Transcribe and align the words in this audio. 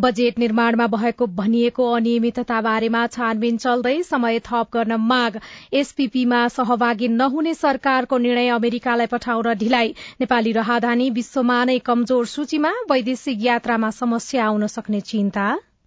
Budget 0.00 0.38
निर्माणमा 0.38 0.86
भएको 0.88 1.26
भनिएको 1.36 1.90
अनियमितता 1.92 2.60
बारेमा 2.60 3.06
छानबिन 3.08 3.56
चल्दै 3.58 3.94
समय 4.02 4.38
थप 4.46 4.68
गर्न 4.74 4.96
माग। 5.04 5.38
एसपीपीमा 5.74 6.46
सहभागी 6.48 7.08
नहुने 7.10 7.54
सरकारको 7.56 8.18
निर्णय 8.18 8.48
अमेरिकालाई 8.56 9.06
पठाउन 9.12 9.54
ढिलाइ। 9.60 9.94
नेपाली 10.20 10.52
राहदानी 10.52 11.08
विश्वमा 11.12 11.64
नै 11.64 11.78
कमजोर 11.86 12.26
सूचीमा 12.26 12.72
वैदेशिक 12.90 13.38
यात्रामा 13.42 13.90
समस्या 13.96 14.44
आउन 14.46 14.66
सक्ने 14.68 15.00
चिन्ता। 15.10 15.46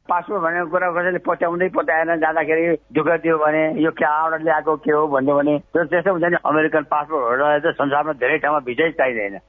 पासपोर्ट 0.10 0.42
भनेको 0.44 0.70
कुरा 0.72 0.88
कसैले 0.92 1.20
पत्याउँदै 1.28 1.68
पत्याएन 1.78 2.10
जाँदाखेरि 2.20 2.76
ढुक्क 2.96 3.10
दियो 3.24 3.38
भने 3.38 3.64
यो 3.84 3.92
कहाँबाट 3.96 4.42
ल्याएको 4.44 4.76
के 4.84 4.92
हो 4.92 5.08
भन्यो 5.08 5.36
भने 5.38 5.58
त्यस्तो 5.72 6.12
हुन्छ 6.12 6.26
नि 6.26 6.38
अमेरिकन 6.52 6.84
पासपोर्टहरूलाई 6.92 7.60
चाहिँ 7.64 7.80
संसारमा 7.80 8.14
धेरै 8.20 8.38
ठाउँमा 8.44 8.60
भिजै 8.68 8.92
चाहिँदैन। 9.00 9.40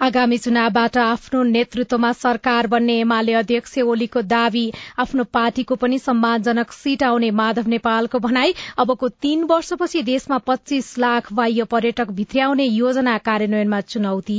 आगामी 0.00 0.36
चुनावबाट 0.38 0.96
आफ्नो 0.96 1.42
नेतृत्वमा 1.42 2.10
सरकार 2.14 2.66
बन्ने 2.66 2.94
एमाले 3.00 3.32
अध्यक्ष 3.34 3.78
ओलीको 3.84 4.20
दावी 4.22 4.62
आफ्नो 4.98 5.24
पार्टीको 5.34 5.76
पनि 5.76 5.98
सम्मानजनक 5.98 6.70
सीट 6.72 7.02
आउने 7.02 7.30
माधव 7.40 7.68
नेपालको 7.68 8.18
भनाई 8.26 8.54
अबको 8.78 9.08
तीन 9.24 9.42
वर्षपछि 9.50 10.02
देशमा 10.02 10.38
पच्चीस 10.46 10.94
लाख 10.98 11.32
बाह्य 11.32 11.64
पर्यटक 11.72 12.10
भित्र्याउने 12.20 12.64
योजना 12.64 13.18
कार्यान्वयनमा 13.26 13.80
चुनौती? 13.90 14.38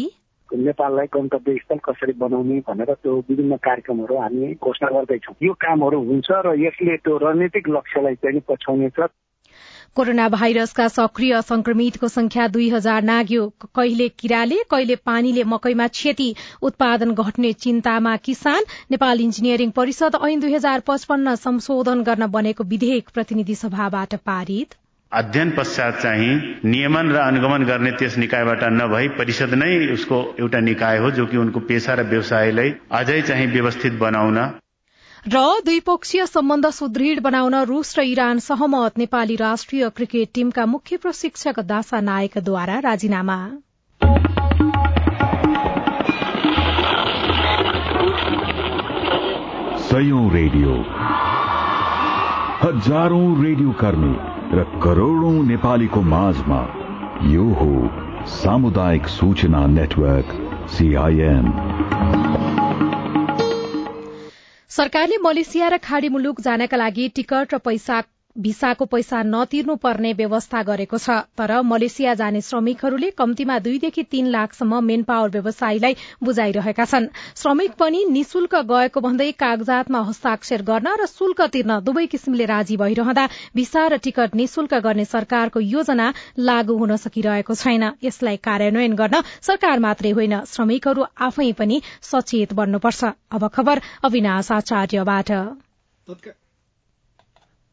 नेपाललाई 0.50 1.08
गन्तव्य 1.14 1.56
स्थल 1.58 1.78
कसरी 1.86 2.14
बनाउने 2.20 2.60
भनेर 2.68 2.94
त्यो 3.04 3.18
विभिन्न 3.30 3.56
कार्यक्रमहरू 3.68 4.16
हामी 4.18 4.54
घोषणा 4.64 4.90
गर्दैछौँ। 4.90 5.36
यो 5.44 5.54
कामहरू 5.60 6.00
हुन्छ 6.10 6.28
र 6.46 6.56
यसले 6.60 6.96
त्यो 7.04 7.18
रणनीतिक 7.18 7.70
लक्ष्यलाई 7.70 8.16
चाहिँ 8.24 8.42
पछ्याउनेछ। 8.50 9.00
कोरोना 10.00 10.28
भाइरसका 10.30 10.88
सक्रिय 10.88 11.42
संक्रमितको 11.42 12.08
संख्या 12.08 12.48
दुई 12.48 12.70
हजार 12.70 13.02
नाग्यो। 13.04 13.48
कहिले 13.76 14.08
किराले 14.20 14.58
कहिले 14.72 14.96
पानीले 15.06 15.44
मकैमा 15.44 15.88
क्षति। 15.90 16.28
उत्पादन 16.62 17.12
घट्ने 17.14 17.52
चिन्तामा 17.64 18.16
किसान 18.26 18.64
नेपाल 18.92 19.22
इन्जिनियरिङ 19.22 19.72
परिषद 19.72 20.16
ऐन 20.28 20.40
दुई 20.40 20.54
हजार 20.54 20.84
पचपन्न 20.88 21.36
संशोधन 21.38 22.04
गर्न 22.04 22.28
बनेको 22.32 22.64
विधेयक 22.66 23.10
प्रतिनिधि 23.14 23.56
सभाबाट 23.56 24.16
पारित। 24.26 24.78
अध्ययन 25.12 25.52
पश्चात 25.52 26.00
चाहिँ 26.02 26.32
नियमन 26.66 27.12
र 27.12 27.20
अनुगमन 27.26 27.66
गर्ने 27.66 27.92
त्यस 28.00 28.18
निकायबाट 28.18 28.64
नभई 28.74 29.08
परिषद 29.20 29.54
नै 29.56 29.72
उसको 29.94 30.22
एउटा 30.40 30.60
निकाय 30.64 30.98
हो 30.98 31.12
जो 31.12 31.26
कि 31.26 31.38
उनको 31.38 31.60
पेसा 31.70 31.94
र 31.94 32.08
व्यवसायलाई 32.10 32.74
अझै 32.94 33.22
चाहिँ 33.28 33.52
व्यवस्थित 33.52 34.00
बनाउन 34.00 34.38
र 35.28 35.40
द्विपक्षीय 35.66 36.26
सम्बन्ध 36.26 36.70
सुदृढ 36.70 37.20
बनाउन 37.20 37.56
रूस 37.56 38.00
र 38.00 38.02
इरान 38.02 38.40
सहमत। 38.40 38.98
नेपाली 38.98 39.36
राष्ट्रिय 39.36 39.90
क्रिकेट 39.90 40.30
टीमका 40.34 40.66
मुख्य 40.66 40.98
प्रशिक्षक 40.98 41.60
दासा 41.60 42.00
नायकद्वारा 42.02 42.80
राजीनामा। 42.80 43.40
रेडियो। 50.34 50.74
हजारौं 52.64 53.44
रेडियो 53.44 53.72
कर्मी 53.72 54.16
र 54.58 54.64
करोड़ौं 54.84 55.44
नेपालीको 55.44 56.02
माझमा 56.02 56.62
यो 57.28 57.44
हो 57.44 57.72
सामुदायिक 58.28 59.08
सूचना 59.08 59.66
नेटवर्क 59.68 60.30
सीआईएन 60.70 61.46
सरकारले 64.72 65.16
मलेसिया 65.22 65.68
र 65.70 65.78
खाड़ी 65.84 66.10
मुलुक 66.16 66.42
जानका 66.42 66.78
लागि 66.78 67.06
टिकट 67.16 67.54
र 67.54 67.58
पैसा 67.64 67.96
भिसाको 68.40 68.86
पैसा 68.88 69.22
नतिर्नु 69.26 69.76
पर्ने 69.78 70.12
व्यवस्था 70.14 70.62
गरेको 70.64 70.98
छ। 70.98 71.16
तर 71.36 71.52
मलेसिया 71.64 72.14
जाने 72.16 72.42
श्रमिकहरूले 72.42 73.10
कम्तीमा 73.14 73.58
दुईदेखि 73.60 74.04
तीन 74.06 74.28
लाखसम्म 74.30 74.84
मेन 74.84 75.04
पावर 75.04 75.30
व्यवसायीलाई 75.32 75.96
बुझाइरहेका 76.24 76.86
छन्। 76.86 77.08
श्रमिक 77.36 77.72
पनि 77.80 78.04
निशुल्क 78.10 78.56
गएको 78.66 79.00
भन्दै 79.02 79.32
कागजातमा 79.40 80.02
हस्ताक्षर 80.04 80.62
गर्न 80.64 80.96
र 80.96 81.06
शुल्क 81.10 81.42
तिर्न 81.52 81.80
दुवै 81.82 82.06
किसिमले 82.08 82.46
राजी 82.48 82.78
भइरहँदा 82.78 83.28
भिसा 83.56 83.88
र 83.88 83.98
टिकट 84.00 84.36
निशुल्क 84.36 84.74
गर्ने 84.82 85.06
सरकारको 85.08 85.60
योजना 85.68 86.08
लागू 86.42 86.78
हुन 86.78 86.96
सकिरहेको 86.98 87.54
छैन। 87.56 87.84
यसलाई 88.04 88.38
कार्यान्वयन 88.42 88.94
गर्न 88.96 89.22
सरकार 89.44 89.80
मात्रै 89.82 90.12
होइन 90.14 90.40
श्रमिकहरू 90.48 91.06
आफै 91.22 91.52
पनि 91.60 91.82
सचेत 92.04 92.54
बन्नुपर्छ 92.56 93.16
अब 93.32 93.48
खबर 93.54 93.82
अविनाश 94.04 94.52
आचार्यबाट 94.54 95.32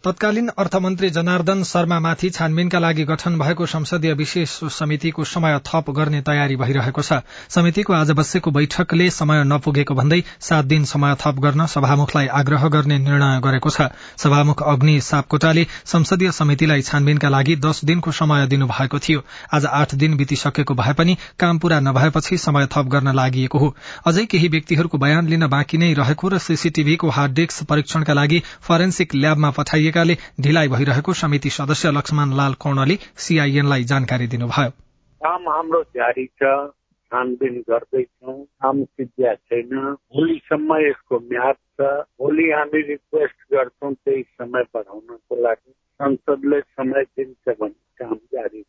तत्कालीन 0.07 0.49
अर्थमन्त्री 0.59 1.09
जनार्दन 1.11 1.63
शर्मामाथि 1.63 2.29
छानबिनका 2.31 2.79
लागि 2.79 3.05
गठन 3.05 3.39
भएको 3.39 3.67
संसदीय 3.67 4.13
विशेष 4.13 4.51
समितिको 4.73 5.25
समय 5.25 5.59
थप 5.67 5.91
गर्ने 5.91 6.21
तयारी 6.23 6.57
भइरहेको 6.57 7.03
छ। 7.03 7.19
समितिको 7.51 7.93
आज 7.93 8.11
बसेको 8.11 8.51
बैठकले 8.51 9.09
समय 9.11 9.43
नपुगेको 9.45 9.95
भन्दै 9.95 10.23
सात 10.41 10.65
दिन 10.65 10.85
समय 10.85 11.15
थप 11.15 11.41
गर्न 11.41 11.67
सभामुखलाई 11.67 12.27
आग्रह 12.33 12.69
गर्ने 12.69 12.99
निर्णय 12.99 13.41
गरेको 13.41 13.71
छ। 13.71 13.89
सभामुख 14.17 14.63
अग्नि 14.65 15.01
सापकोटाले 15.01 15.67
संसदीय 15.85 16.31
समितिलाई 16.33 16.83
छानबिनका 16.83 17.29
लागि 17.29 17.57
दश 17.57 17.81
दिनको 17.85 18.13
समय 18.13 18.47
दिनुभएको 18.47 18.99
थियो। 18.99 19.25
आज 19.53 19.67
आठ 19.73 19.95
दिन 19.97 20.17
बितिसकेको 20.17 20.75
भए 20.75 20.93
पनि 20.93 21.17
काम 21.39 21.59
पूरा 21.59 21.81
नभएपछि 21.81 22.39
समय 22.39 22.67
थप 22.71 22.95
गर्न 22.95 23.15
लागि 23.15 23.49
हो। 23.55 23.75
अझै 24.07 24.25
केही 24.27 24.49
व्यक्तिहरूको 24.49 24.99
बयान 24.99 25.27
लिन 25.27 25.47
बाँकी 25.49 25.79
नै 25.79 25.93
रहेको 25.95 26.29
र 26.29 26.39
सीसीटीभीको 26.47 27.11
हार्ड 27.11 27.35
डिस्क 27.35 27.67
परीक्षणका 27.67 28.15
लागि 28.15 28.43
फरेन्सिक 28.63 29.15
ल्याबमा 29.17 29.51
पठाइएको 29.51 29.95
गरिएकाले 29.97 30.15
ढिलाइ 30.43 30.69
भइरहेको 30.69 31.13
समिति 31.13 31.51
सदस्य 31.51 31.91
लक्ष्मण 31.91 32.37
लाल 32.37 32.55
कौणले 32.61 32.97
सीआईएनलाई 33.17 33.85
जानकारी 33.85 34.27
दिनुभयो। 34.27 34.71
काम 35.21 35.49
हाम्रो 35.49 35.83
जारी 35.97 36.27
छ 36.27 36.43
छानबिन 37.13 37.55
गर्दैछौ 37.71 38.33
काम 38.63 38.85
सिद्धिया 38.85 39.35
छैन। 39.35 39.73
भोलिसम्म 40.13 40.77
यसको 40.77 41.19
म्याद 41.33 41.57
छ। 41.57 41.89
भोलि 42.21 42.51
हामी 42.51 42.81
रिक्वेस्ट 42.89 43.39
गर्छौँ 43.55 43.93
त्यही 43.95 44.23
समय 44.23 44.63
बढाउनको 44.75 45.43
लागि। 45.43 45.73
संसदले 46.01 46.61
समय 46.61 47.03
दिन्छ 47.17 47.57
भने 47.61 47.81
काम 48.01 48.17
जारी 48.35 48.63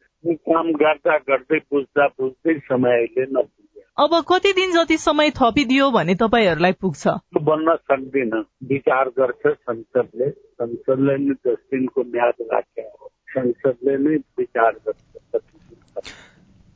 काम 0.48 0.72
गर्दा 0.82 1.18
गर्दै 1.30 1.60
बुझ्दा 1.72 2.08
बुझ्दै 2.08 2.60
समय 2.72 2.98
अहिले 2.98 3.26
नपुग्छ। 3.32 3.67
अब 3.98 4.10
कति 4.30 4.52
दिन 4.54 4.72
जति 4.72 4.98
समय 4.98 5.30
थपिदियो 5.30 5.92
भने 5.92 6.16
तपाईँहरूलाई 6.16 6.72
पुग्छ? 6.72 7.08
बन्न 7.42 7.76
सक्दिन। 7.76 8.46
विचार 8.64 9.10
गर्छ 9.10 9.42
संसदले। 9.48 10.30
संसदले 10.30 11.18
नै 11.18 11.34
दस 11.34 11.58
दिनको 11.72 12.04
म्याद 12.04 12.34
राखेको 12.54 13.10
संसदले 13.30 13.98
नै 13.98 14.16
विचार 14.40 14.72
गर्छ। 14.72 15.02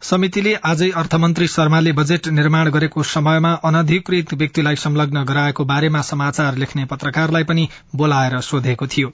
समितिले 0.01 0.53
आजै 0.65 0.89
अर्थमन्त्री 0.91 1.47
शर्माले 1.47 1.91
बजेट 1.91 2.27
निर्माण 2.27 2.69
गरेको 2.69 3.03
समयमा 3.03 3.53
अनधिकृत 3.53 4.33
व्यक्तिलाई 4.33 4.75
संलग्न 4.75 5.23
गराएको 5.23 5.65
बारेमा 5.65 6.01
समाचार 6.01 6.55
लेख्ने 6.55 6.85
पत्रकारलाई 6.85 7.43
पनि 7.43 7.67
बोलाएर 7.95 8.39
सोधेको 8.39 8.87
थियो। 8.87 9.09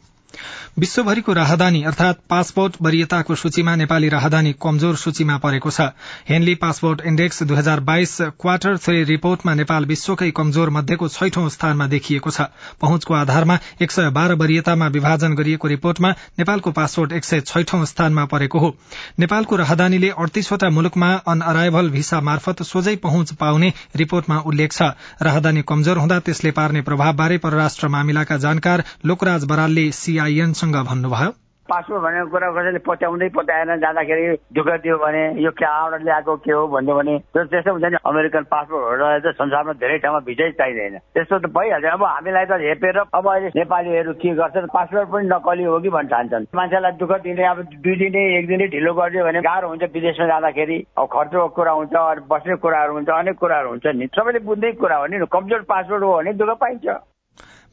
विश्वभरिको 0.80 1.34
राहदानी 1.34 1.82
अर्थात 1.84 2.20
पासपोर्ट 2.30 2.76
वरियताको 2.82 3.36
सूचीमा 3.36 3.76
नेपाली 3.76 4.10
राहदानी 4.10 4.54
कमजोर 4.62 4.96
सूचीमा 4.96 5.38
परेको 5.38 5.70
छ। 5.72 5.82
हेनली 6.30 6.56
पासपोर्ट 6.56 7.02
इण्डेक्स 7.06 7.44
दुई 7.44 7.58
हजार 7.58 7.80
बाइस 7.80 8.18
क्वार्टर 8.42 8.78
थ्री 8.78 9.04
रिपोर्टमा 9.04 9.54
नेपाल 9.54 9.86
विश्वकै 9.86 10.30
कमजोर 10.32 10.70
मध्येको 10.70 11.08
छैठौं 11.08 11.48
स्थानमा 11.50 11.88
देखिएको 11.88 12.30
छ। 12.30 12.42
पहुँचको 12.82 13.14
आधारमा 13.14 13.58
एक 13.82 13.92
सय 13.92 14.10
बाह्र 14.10 14.34
वरियतामा 14.36 14.88
विभाजन 14.88 15.36
गरिएको 15.36 15.68
रिपोर्टमा 15.68 16.12
नेपालको 16.40 16.72
पासपोर्ट 16.72 17.12
एक 17.14 17.26
सय 17.26 17.42
छैठौं 17.42 17.84
स्थानमा 17.86 18.26
परेको 18.26 18.60
हो। 18.60 18.76
नेपालको 19.20 19.56
राहदानीले 19.56 20.10
अडतीसवटा 20.12 20.70
मुलुकमा 20.70 21.12
अन 21.28 21.42
अराइभल 21.44 21.90
भिसा 21.90 22.22
मार्फत 22.22 22.64
सोझै 22.64 22.96
पहुँच 23.04 23.34
पाउने 23.40 23.74
रिपोर्टमा 23.96 24.38
उल्लेख 24.46 24.74
छ। 24.74 24.94
राहदानी 25.24 25.62
कमजोर 25.68 25.98
हुँदा 25.98 26.20
त्यसले 26.20 26.52
पार्ने 26.52 26.82
प्रभावबारे 26.82 27.38
परराष्ट्र 27.40 27.88
मामिलाका 27.88 28.38
जानकार 28.38 28.84
लोकराज 29.06 29.44
बरालले 29.46 29.92
सीआईएनसँग 30.18 30.75
भन्नुभयो? 30.90 31.31
पासपोर्ट 31.69 32.02
भनेको 32.04 32.31
कुरा 32.31 32.48
कसैले 32.56 32.80
पत्याउँदै 32.80 33.28
पत्याएन 33.36 33.72
जाँदाखेरि 33.84 34.25
ढुक्क 34.56 34.69
दियो 34.88 34.98
भने 35.04 35.24
यो 35.44 35.52
कहाँबाट 35.52 36.02
ल्याएको 36.08 36.36
के 36.40 36.52
हो 36.56 36.64
भन्यो 36.72 36.96
भने 36.96 37.16
त्यस्तो 37.36 37.72
हुन्छ 37.75 37.86
नि 37.92 37.98
अमेरिकन 38.08 38.44
पासपोर्टहरूलाई 38.48 39.19
चाहिँ 39.19 39.36
संसारमा 39.36 39.74
धेरै 39.75 39.98
ठाउँमा 40.00 40.19
भिजै 40.31 40.48
चाहिँदैन। 40.56 40.96
त्यस्तो 41.12 41.40
त 41.44 41.52
भइहाल्छ। 41.52 41.86
अब 41.92 42.04
हामीलाई 42.08 42.46
त 42.48 42.52
हेपेर 42.64 42.98
अब 43.04 43.28
अहिले 43.28 43.52
नेपालीहरू 43.60 44.14
के 44.16 44.30
गर्छन् 44.40 44.72
पासपोर्ट 44.72 45.08
पनि 45.12 45.28
नकली 45.28 45.64
हो 45.68 45.80
कि 45.84 45.90
भन्न 45.92 46.08
ठान्छन् 46.08 46.48
मान्छेलाई 46.56 46.92
दुःख 47.04 47.12
दिने 47.28 47.44
अब 47.52 47.60
दुई 47.84 47.96
दिने 48.00 48.22
एक 48.40 48.48
दिने 48.48 48.66
ढिलो 48.72 48.94
गरिदियो 48.96 49.28
भने 49.28 49.42
गाह्रो 49.44 49.68
हुन्छ 49.68 49.84
विदेशमा 49.92 50.25
जाँदाखेरि। 50.31 50.78
अब 50.98 51.06
खर्चको 51.14 51.48
कुरा 51.52 51.72
हुन्छ 51.84 51.96
बस्ने 52.31 52.56
कुराहरू 52.64 52.94
हुन्छ 52.96 53.10
अनेक 53.19 53.36
कुराहरू 53.44 53.69
हुन्छ 53.75 53.86
नि। 53.92 54.08
सबैले 54.16 54.40
बुझ्ने 54.48 54.72
कुरा 54.80 54.98
हो 55.04 55.06
नि 55.12 55.25
कमजोर 55.36 55.62
पासपोर्ट 55.68 56.04
हो 56.04 56.16
भने 56.18 56.34
दुःख 56.40 56.58
पाइन्छ। 56.64 56.88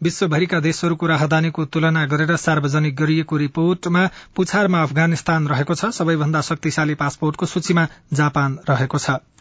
विश्वभरिका 0.05 0.61
देशहरूको 0.61 1.07
राहदानीको 1.07 1.65
तुलना 1.67 2.07
गरेर 2.07 2.37
सार्वजनिक 2.37 2.97
गरिएको 2.97 3.37
रिपोर्टमा 3.37 4.03
पुछारमा 4.37 4.83
अफगानिस्तान 4.83 5.49
रहेको 5.49 5.75
छ। 5.75 5.93
सबैभन्दा 5.97 6.41
शक्तिशाली 6.41 6.95
पासपोर्टको 6.95 7.47
सूचीमा 7.49 7.87
जापान 8.13 8.59
रहेको 8.69 8.99
छ। 8.99 9.34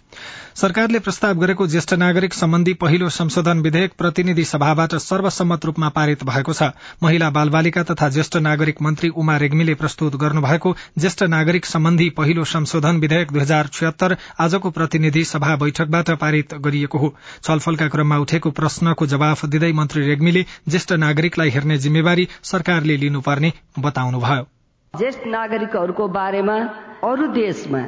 सरकारले 0.55 0.99
प्रस्ताव 0.99 1.39
गरेको 1.39 1.67
ज्येष्ठ 1.67 1.93
नागरिक 1.95 2.33
सम्बन्धी 2.33 2.73
पहिलो 2.73 3.09
संशोधन 3.09 3.61
विधेयक 3.61 3.93
प्रतिनिधि 3.97 4.43
सभाबाट 4.43 4.95
सर्वसम्मत 5.01 5.65
रूपमा 5.65 5.89
पारित 5.89 6.23
भएको 6.23 6.53
छ। 6.53 6.69
महिला 7.03 7.29
बालबालिका 7.29 7.83
तथा 7.83 8.09
ज्येष्ठ 8.09 8.37
नागरिक 8.39 8.81
मन्त्री 8.81 9.09
उमा 9.15 9.37
रेग्मीले 9.37 9.73
प्रस्तुत 9.75 10.15
गर्नुभएको 10.15 10.75
ज्येष्ठ 10.97 11.23
नागरिक 11.29 11.65
सम्बन्धी 11.65 12.09
पहिलो 12.17 12.43
संशोधन 12.45 12.99
विधेयक 12.99 13.31
दुई 13.31 13.41
हजार 13.41 13.67
छिहत्तर 13.73 14.17
आजको 14.39 14.69
प्रतिनिधि 14.69 15.23
सभा 15.23 15.55
बैठकबाट 15.55 16.11
पारित 16.21 16.53
गरिएको 16.61 16.97
हो। 16.97 17.13
छलफलका 17.43 17.87
क्रममा 17.87 18.17
उठेको 18.17 18.51
प्रश्नको 18.51 19.05
जवाफ 19.07 19.45
दिँदै 19.47 19.71
मन्त्री 19.73 20.07
रेग्मीले 20.07 20.45
ज्येष्ठ 20.69 20.93
नागरिकलाई 20.99 21.49
हेर्ने 21.49 21.77
जिम्मेवारी 21.77 22.27
सरकारले 22.43 22.97
लिनुपर्ने 22.97 23.51
बताउनुभयो। 23.79 24.47
ज्येष्ठ 24.93 25.27
नागरिकहरूको 25.27 26.07
बारेमा 26.13 26.57
अरू 27.03 27.27
देशमा 27.33 27.79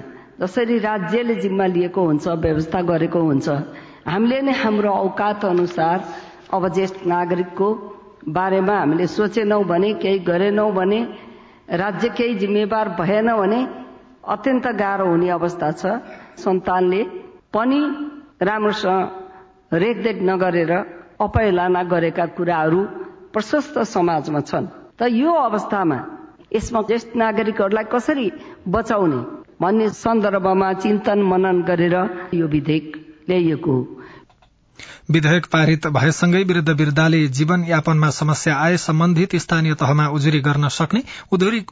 जसरी 0.41 0.77
राज्यले 0.79 1.35
जिम्मा 1.35 1.65
लिएको 1.65 2.01
हुन्छ 2.05 2.27
व्यवस्था 2.27 2.81
गरेको 2.91 3.19
हुन्छ 3.21 3.47
हामीले 4.07 4.39
नै 4.41 4.53
हाम्रो 4.53 4.91
औकात 4.91 5.45
अनुसार 5.45 5.97
अब 6.53 6.67
ज्येष्ठ 6.75 7.05
नागरिकको 7.07 7.67
बारेमा 8.29 8.75
हामीले 8.79 9.07
सोचेनौँ 9.07 9.63
भने 9.63 9.93
केही 10.01 10.19
गरेनौँ 10.27 10.71
भने 10.73 10.99
राज्य 11.73 12.09
केही 12.17 12.35
जिम्मेवार 12.35 12.89
भएन 12.99 13.29
भने 13.33 13.59
अत्यन्त 14.27 14.67
गाह्रो 14.75 15.05
हुने 15.05 15.29
अवस्था 15.29 15.71
छ। 15.71 15.83
सन्तानले 16.37 17.01
पनि 17.53 17.79
राम्रोसँग 18.41 19.73
रेखदेख 19.73 20.17
नगरेर 20.21 20.71
अपहेलना 21.21 21.83
गरेका 21.93 22.25
कुराहरू 22.35 22.81
प्रशस्त 23.33 23.79
समाजमा 23.87 24.39
छन्। 24.41 24.67
त 24.99 25.01
यो 25.11 25.31
अवस्थामा 25.31 25.99
यसमा 26.53 26.81
ज्येष्ठ 26.81 27.15
नागरिकहरूलाई 27.15 27.85
कसरी 27.93 28.27
बचाउने? 28.67 29.19
भन्ने 29.61 29.89
सन्दर्भमा 29.89 30.73
चिन्तन 30.73 31.21
मनन 31.23 31.61
गरेर 31.61 31.95
यो 32.33 32.47
विधेयक 32.47 32.97
ल्याइएको 33.29 33.75
विधेयक 35.11 35.45
पारित 35.45 35.87
भएसँगै 35.87 36.43
वृद्ध 36.43 36.69
वृद्धाले 36.69 37.27
जीवन 37.27 37.63
यापनमा 37.63 38.09
समस्या 38.09 38.55
आए 38.55 38.77
सम्बन्धित 38.77 39.35
स्थानीय 39.35 39.73
तहमा 39.73 40.07
उजुरी 40.07 40.39
गर्न 40.39 40.67
सक्ने 40.69 41.03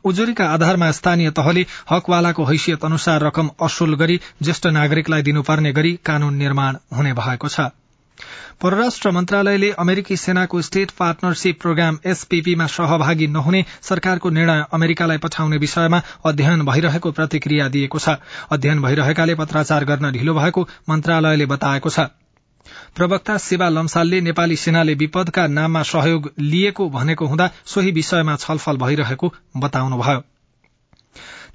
उजुरीका 0.06 0.50
आधारमा 0.50 0.92
स्थानीय 0.92 1.32
तहले 1.32 1.66
हकवालाको 1.92 2.44
हैसियत 2.44 2.86
अनुसार 2.86 3.22
रकम 3.22 3.50
असुल 3.62 3.96
गरी 3.96 4.20
ज्येष्ठ 4.42 4.68
नागरिकलाई 4.68 5.22
दिनुपर्ने 5.22 5.72
गरी 5.72 6.00
कानून 6.06 6.36
निर्माण 6.36 6.76
हुने 6.98 7.14
भएको 7.14 7.48
छ। 7.48 7.60
परराष्ट्र 8.62 9.12
मन्त्रालयले 9.12 9.70
अमेरिकी 9.80 10.16
सेनाको 10.18 10.62
स्टेट 10.62 10.92
पार्टनरशिप 10.92 11.62
प्रोग्राम 11.62 11.98
एसपीपीमा 12.06 12.68
सहभागी 12.68 13.28
नहुने 13.28 13.64
सरकारको 13.82 14.30
निर्णय 14.30 14.66
अमेरिकालाई 14.74 15.18
पठाउने 15.18 15.58
विषयमा 15.58 16.02
अध्ययन 16.26 16.66
भइरहेको 16.66 17.12
प्रतिक्रिया 17.12 17.68
दिएको 17.68 18.00
छ। 18.00 18.18
अध्ययन 18.52 18.82
भइरहेकाले 18.82 19.36
पत्राचार 19.36 19.86
गर्न 19.86 20.12
ढिलो 20.12 20.34
भएको 20.34 20.68
मन्त्रालयले 20.90 21.46
बताएको 21.46 21.90
छ। 21.90 22.00
प्रवक्ता 22.96 23.38
शिवा 23.38 23.70
लम्सालले 23.70 24.22
नेपाली 24.22 24.56
सेनाले 24.56 24.94
विपदका 24.96 25.48
नाममा 25.48 25.84
सहयोग 25.84 26.32
लिएको 26.40 26.90
भनेको 26.90 27.26
हुँदा 27.28 27.50
सोही 27.66 27.92
विषयमा 27.92 28.36
छलफल 28.36 28.78
भइरहेको 28.78 29.34
बताउनुभयो। 29.58 30.33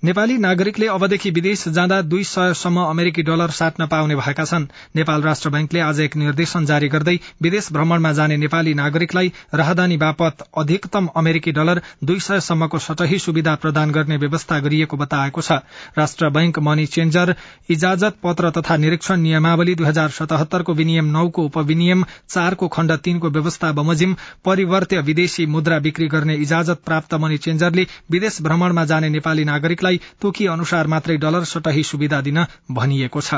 नेपाली 0.03 0.37
नागरिकले 0.39 0.87
अबदेखि 0.87 1.31
विदेश 1.31 1.63
जाँदा 1.69 2.01
दुई 2.03 2.25
सयसम्म 2.25 2.81
अमेरिकी 2.81 3.23
डलर 3.23 3.51
साट्न 3.51 3.87
पाउने 3.87 4.17
भएका 4.17 4.45
छन्। 4.45 4.67
नेपाल 4.97 5.23
राष्ट्र 5.23 5.51
बैंकले 5.51 5.81
आज 5.81 6.01
एक 6.01 6.15
निर्देशन 6.17 6.67
जारी 6.67 6.89
गर्दै 6.89 7.15
विदेश 7.43 7.69
भ्रमणमा 7.73 8.13
जाने 8.13 8.37
नेपाली 8.37 8.75
नागरिकलाई 8.75 9.33
राहदानी 9.55 9.97
बापत 9.99 10.45
अधिकतम 10.59 11.09
अमेरिकी 11.17 11.53
डलर 11.53 11.81
दुई 12.05 12.21
सयसम्मको 12.21 12.79
सटही 12.79 13.19
सुविधा 13.19 13.55
प्रदान 13.57 13.91
गर्ने 13.91 14.17
व्यवस्था 14.17 14.59
गरिएको 14.61 14.97
बताएको 14.97 15.41
छ। 15.41 15.59
राष्ट्र 15.99 16.31
बैंक 16.31 16.59
मनी 16.61 16.87
चेन्जर 16.89 17.35
इजाजत 17.71 18.23
पत्र 18.23 18.51
तथा 18.55 18.77
निरीक्षण 18.77 19.21
नियमावली 19.21 19.75
दुई 19.75 19.87
हजार 19.87 20.11
सतहत्तरको 20.21 20.75
विनियम 20.75 21.11
नौको 21.11 21.47
उपविनियम 21.51 22.05
चारको 22.29 22.69
खण्ड 22.69 22.97
तीनको 23.03 23.31
व्यवस्था 23.31 23.73
बमोजिम 23.73 24.15
परिवर्त्य 24.45 25.01
विदेशी 25.11 25.47
मुद्रा 25.49 25.79
बिक्री 25.81 26.09
गर्ने 26.09 26.37
इजाजत 26.47 26.87
प्राप्त 26.87 27.15
मनी 27.19 27.43
चेन्जरले 27.43 27.87
विदेश 28.11 28.41
भ्रमणमा 28.43 28.85
जाने 28.95 29.09
नेपाली 29.11 29.45
नागरिकलाई 29.45 29.88
तोकी 29.97 30.47
अनुसार 30.47 30.87
मात्रै 30.87 31.17
डलर 31.17 31.45
सटही 31.45 31.83
सुविधा 31.83 32.21
दिन 32.21 32.45
भनिएको 32.73 33.21
छ। 33.21 33.35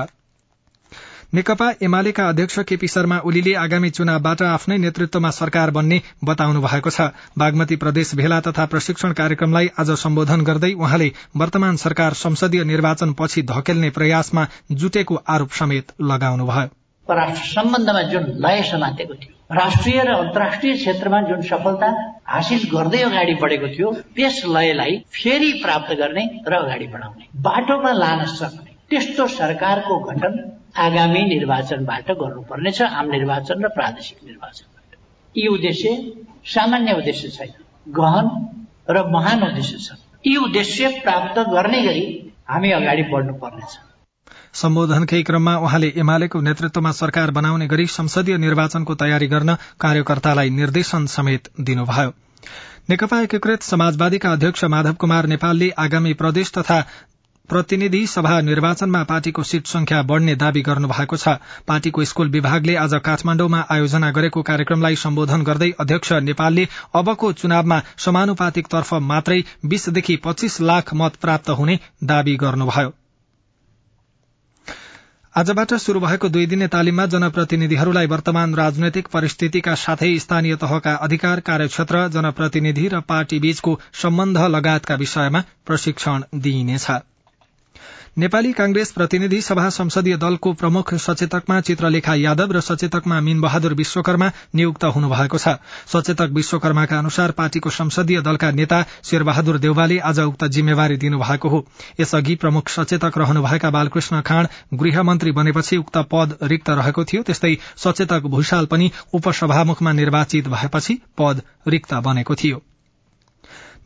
नेकपा 1.35 1.73
एमालेका 1.83 2.29
अध्यक्ष 2.29 2.59
केपी 2.59 2.89
शर्मा 2.89 3.19
ओलीले 3.19 3.55
आगामी 3.55 3.91
चुनावबाट 3.91 4.43
आफ्नै 4.43 4.79
नेतृत्वमा 4.79 5.31
सरकार 5.31 5.71
बन्ने 5.71 6.01
बताउनु 6.25 6.61
भएको 6.61 6.91
छ। 6.91 7.01
बागमती 7.39 7.77
प्रदेश 7.77 8.15
भेला 8.15 8.41
तथा 8.41 8.67
प्रशिक्षण 8.67 9.13
कार्यक्रमलाई 9.13 9.71
आज 9.79 9.91
सम्बोधन 9.91 10.41
गर्दै 10.41 10.73
उहाँले 10.73 11.13
वर्तमान 11.37 11.77
सरकार 11.77 12.13
संसदीय 12.13 12.65
निर्वाचन 12.65 13.13
पछि 13.13 13.43
धकेल्ने 13.43 13.91
प्रयासमा 13.91 14.47
जुटेको 14.73 15.23
आरोप 15.29 15.51
समेत 15.51 15.93
लगाउनुभयो। 16.01 16.67
परराष्ट्र 17.09 17.47
सम्बन्धमा 17.47 18.03
जुन 18.03 18.23
लय 18.23 18.63
समातेको 18.63 19.15
थियो 19.15 19.40
राष्ट्रिय 19.53 20.03
र 20.05 20.09
अन्तर्राष्ट्रिय 20.15 20.75
क्षेत्रमा 20.75 21.21
जुन 21.21 21.41
सफलता 21.43 21.87
हासिल 22.27 22.61
गर्दै 22.73 23.03
अगाडि 23.03 23.35
बढेको 23.35 23.69
थियो 23.69 23.93
त्यस 24.17 24.43
लयलाई 24.47 24.97
फेरि 25.13 25.53
प्राप्त 25.63 25.95
गर्ने 25.95 26.25
र 26.49 26.55
अगाडि 26.55 26.87
बढाउने 26.87 27.27
बाटोमा 27.37 27.93
लान 27.93 28.25
सक्ने 28.35 28.71
त्यस्तो 28.91 29.27
सरकारको 29.27 29.99
गठन 29.99 30.39
आगामी 30.77 31.23
निर्वाचनबाट 31.25 32.11
गर्नुपर्नेछ 32.13 32.83
आम 32.83 33.11
निर्वाचन 33.11 33.65
र 33.65 33.69
प्रादेशिक 33.69 34.19
निर्वाचनबाट। 34.25 34.99
यी 35.35 35.47
उद्देश्य 35.47 35.97
सामान्य 36.47 36.93
उद्देश्य 36.93 37.29
छैन 37.29 37.53
गहन 37.89 38.27
र 38.91 39.07
महान 39.11 39.43
उद्देश्य 39.43 39.79
छ। 39.79 39.99
यी 40.27 40.37
उद्देश्य 40.37 40.89
प्राप्त 41.03 41.39
गर्ने 41.51 41.83
गरी 41.83 42.07
हामी 42.49 42.71
अगाडि 42.71 43.03
बढ्नुपर्नेछ। 43.03 43.90
सम्बोधनकै 44.55 45.23
क्रममा 45.23 45.57
उहाँले 45.59 45.93
एमालेको 45.97 46.41
नेतृत्वमा 46.41 46.93
सरकार 46.93 47.31
बनाउने 47.31 47.67
गरी 47.67 47.87
संसदीय 47.89 48.37
निर्वाचनको 48.39 48.95
तयारी 48.95 49.27
गर्न 49.27 49.55
कार्यकर्तालाई 49.81 50.51
निर्देशन 50.51 51.07
समेत 51.07 51.49
दिनुभयो। 51.61 52.13
नेकपा 52.91 53.21
एकीकृत 53.21 53.63
समाजवादीका 53.63 54.33
अध्यक्ष 54.33 54.65
माधव 54.67 54.95
कुमार 54.95 55.27
नेपालले 55.27 55.71
आगामी 55.79 56.13
प्रदेश 56.15 56.53
तथा 56.59 56.81
प्रतिनिधि 57.49 58.07
सभा 58.07 58.41
निर्वाचनमा 58.41 59.03
पार्टीको 59.05 59.43
सीट 59.43 59.67
संख्या 59.67 60.03
बढ़ने 60.03 60.35
दावी 60.35 60.61
गर्नु 60.63 60.89
भएको 60.89 61.17
छ। 61.17 61.35
पार्टीको 61.67 62.05
स्कूल 62.05 62.29
विभागले 62.31 62.75
आज 62.77 62.95
काठमाण्डुमा 63.05 63.65
आयोजना 63.71 64.11
गरेको 64.11 64.43
कार्यक्रमलाई 64.43 64.97
सम्बोधन 64.97 65.43
गर्दै 65.43 65.71
अध्यक्ष 65.81 66.13
नेपालले 66.29 66.69
अबको 66.95 67.33
चुनावमा 67.33 67.83
समानुपातिक 67.99 68.67
तर्फ 68.67 68.95
मात्रै 69.09 69.43
बीसदेखि 69.67 70.17
पच्चीस 70.25 70.61
लाख 70.61 70.95
मत 70.95 71.21
प्राप्त 71.23 71.51
हुने 71.51 71.79
दावी 72.05 72.37
गर्नुभयो। 72.37 73.00
आजबाट 75.35 75.73
शुरू 75.83 76.01
भएको 76.01 76.29
दुई 76.29 76.47
दिने 76.47 76.67
तालिममा 76.69 77.05
जनप्रतिनिधिहरूलाई 77.07 78.07
वर्तमान 78.13 78.55
राजनैतिक 78.55 79.09
परिस्थितिका 79.13 79.75
साथै 79.83 80.09
स्थानीय 80.25 80.57
तहका 80.63 80.95
अधिकार 81.07 81.41
कार्यक्षेत्र 81.51 82.01
जनप्रतिनिधि 82.17 82.89
र 82.95 83.01
पार्टी 83.13 83.39
बीचको 83.47 83.79
सम्बन्ध 84.03 84.39
लगायतका 84.57 84.95
विषयमा 85.05 85.45
प्रशिक्षण 85.67 86.25
दिइनेछ। 86.49 86.91
नेपाली 88.17 88.51
कांग्रेस 88.53 88.91
प्रतिनिधि 88.93 89.41
सभा 89.41 89.69
संसदीय 89.71 90.17
दलको 90.17 90.53
प्रमुख 90.53 90.93
सचेतकमा 90.95 91.61
चित्रलेखा 91.61 92.15
यादव 92.15 92.53
र 92.53 92.61
सचेतकमा 92.61 93.19
मीन 93.21 93.41
बहादुर 93.41 93.75
विश्वकर्मा 93.75 94.31
नियुक्त 94.55 94.85
हुनुभएको 94.85 95.39
छ। 95.39 95.55
सचेतक 95.87 96.35
विश्वकर्माका 96.35 96.99
अनुसार 96.99 97.31
पार्टीको 97.31 97.71
संसदीय 97.71 98.21
दलका 98.21 98.51
नेता 98.51 98.83
शेरबहादुर 99.05 99.59
देउवाले 99.59 99.99
आज 100.01 100.21
उक्त 100.21 100.45
जिम्मेवारी 100.45 100.97
दिनुभएको 100.97 101.49
हो। 101.49 101.65
यसअघि 102.01 102.35
प्रमुख 102.35 102.69
सचेतक 102.69 103.19
रहनुभएका 103.19 103.71
बालकृष्ण 103.71 104.21
खाँड 104.21 104.49
गृहमन्त्री 104.75 105.33
बनेपछि 105.33 105.77
उक्त 105.77 105.99
पद 106.11 106.37
रिक्त 106.43 106.71
रहेको 106.71 107.05
थियो 107.05 107.23
त्यस्तै 107.23 107.55
सचेतक 107.77 108.27
भूषाल 108.27 108.67
पनि 108.67 108.91
उपसभामुखमा 109.15 109.93
निर्वाचित 109.93 110.49
भएपछि 110.49 110.99
पद 111.19 111.43
रिक्त 111.69 111.95
बनेको 111.95 112.35
थियो। 112.35 112.63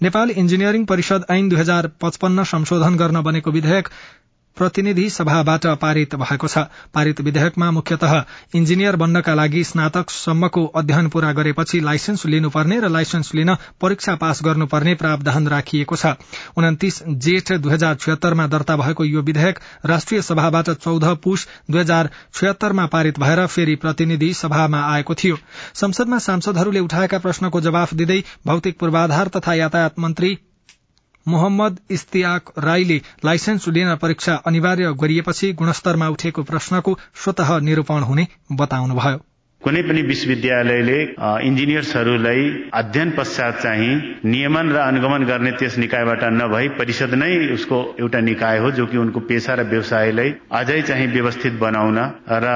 नेपाल 0.01 0.31
इन्जिनियरिङ 0.33 0.85
परिषद 0.87 1.27
ऐन 1.31 1.49
दुई 1.49 1.59
हजार 1.59 1.89
पचपन्न 2.01 2.45
संशोधन 2.47 2.97
गर्न 2.97 3.23
बनेको 3.23 3.51
विधेयक 3.51 3.89
प्रतिनिधि 4.57 5.09
सभाबाट 5.11 5.67
पारित 5.83 6.15
भएको 6.15 6.49
छ। 6.49 6.59
पारित 6.95 7.21
विधेयकमा 7.21 7.71
मुख्यतः 7.71 8.25
इन्जिनियर 8.55 8.97
बन्नका 8.97 9.35
लागि 9.35 9.65
स्नातकसम्मको 9.65 10.65
अध्ययन 10.75 11.09
पूरा 11.09 11.33
गरेपछि 11.33 11.81
लाइसेन्स 11.81 12.27
लिनुपर्ने 12.27 12.81
र 12.81 12.89
लाइसेन्स 12.89 13.35
लिन 13.35 13.55
परीक्षा 13.81 14.15
पास 14.15 14.41
गर्नुपर्ने 14.45 14.95
प्रावधान 14.95 15.49
राखिएको 15.49 15.97
छ। 15.97 16.15
उन्तिस 16.57 17.03
जेठ 17.27 17.53
दुई 17.53 17.73
हजार 17.73 17.95
छिहत्तरमा 17.95 18.47
दर्ता 18.47 18.77
भएको 18.77 19.05
यो 19.05 19.23
विधेयक 19.23 19.59
राष्ट्रिय 19.87 20.23
सभाबाट 20.23 20.71
चौध 20.71 21.05
पुष 21.23 21.47
दुई 21.71 21.81
हजार 21.81 22.11
छिहत्तरमा 22.35 22.87
पारित 22.87 23.19
भएर 23.19 23.47
फेरि 23.47 23.75
प्रतिनिधि 23.77 24.33
सभामा 24.35 24.87
आएको 24.95 25.15
थियो। 25.15 25.37
संसदमा 25.75 26.19
सांसदहरूले 26.19 26.81
उठाएका 26.81 27.19
प्रश्नको 27.19 27.61
जवाफ 27.61 27.95
दिँदै 27.95 28.23
भौतिक 28.47 28.79
पूर्वाधार 28.79 29.29
तथा 29.29 29.55
यातायात 29.55 29.99
मन्त्री 29.99 30.39
मोहम्मद 31.27 31.79
इस्तियाक 31.91 32.53
राईले 32.59 33.01
लाइसेन्स 33.25 33.69
लिन 33.69 33.95
परीक्षा 33.97 34.35
अनिवार्य 34.47 34.93
गरिएपछि 35.03 35.53
गुणस्तरमा 35.53 36.09
उठेको 36.09 36.43
प्रश्नको 36.43 36.99
स्वतः 37.25 37.59
निरूपण 37.61 38.03
हुने 38.03 38.27
बताउनुभयो। 38.53 39.21
कुनै 39.63 39.83
पनि 39.83 40.03
विश्वविद्यालयले 40.03 40.97
इन्जिनियर्सहरूलाई 41.47 42.43
अध्ययन 42.75 43.11
पश्चात 43.11 43.61
चाहिँ 43.63 43.95
नियमन 44.25 44.73
र 44.73 44.77
अनुगमन 44.79 45.25
गर्ने 45.25 45.53
त्यस 45.53 45.79
निकायबाट 45.79 46.25
नभई 46.33 46.69
परिषद 46.79 47.15
नै 47.15 47.31
उसको 47.55 47.79
एउटा 48.01 48.21
निकाय 48.21 48.59
हो 48.59 48.71
जो 48.71 48.87
कि 48.87 48.97
उनको 48.97 49.21
पेसा 49.31 49.55
र 49.55 49.65
व्यवसायलाई 49.65 50.35
अझै 50.53 50.81
चाहिँ 50.83 51.09
व्यवस्थित 51.13 51.59
बनाउन 51.59 51.99
र 52.45 52.53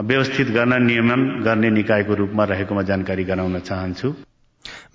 व्यवस्थित 0.00 0.50
गर्न 0.50 0.82
नियमन 0.82 1.28
गर्ने 1.44 1.70
निकायको 1.70 2.14
रूपमा 2.14 2.44
रहेकोमा 2.44 2.82
जानकारी 2.88 3.24
गराउन 3.24 3.58
चाहन्छु। 3.60 4.14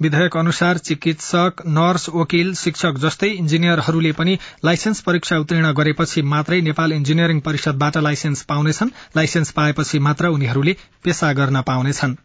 विधेयक 0.01 0.35
अनुसार 0.37 0.77
चिकित्सक 0.77 1.61
नर्स 1.67 2.09
वकिल 2.15 2.53
शिक्षक 2.55 2.99
जस्तै 3.05 3.29
इन्जिनियरहरूले 3.35 4.11
पनि 4.11 4.37
लाइसेन्स 4.65 5.01
परीक्षा 5.01 5.37
उत्तीर्ण 5.37 5.71
गरेपछि 5.73 6.21
मात्रै 6.33 6.61
नेपाल 6.61 6.93
इन्जिनियरिङ 6.93 7.39
परिषदबाट 7.39 7.97
लाइसेन्स 7.99 8.43
पाउनेछन्। 8.43 8.93
लाइसेन्स 9.17 9.51
पाएपछि 9.51 9.99
मात्र 9.99 10.33
उनीहरूले 10.37 10.77
पेशा 11.03 11.33
गर्न 11.33 11.61
पाउनेछन्। 11.63 12.15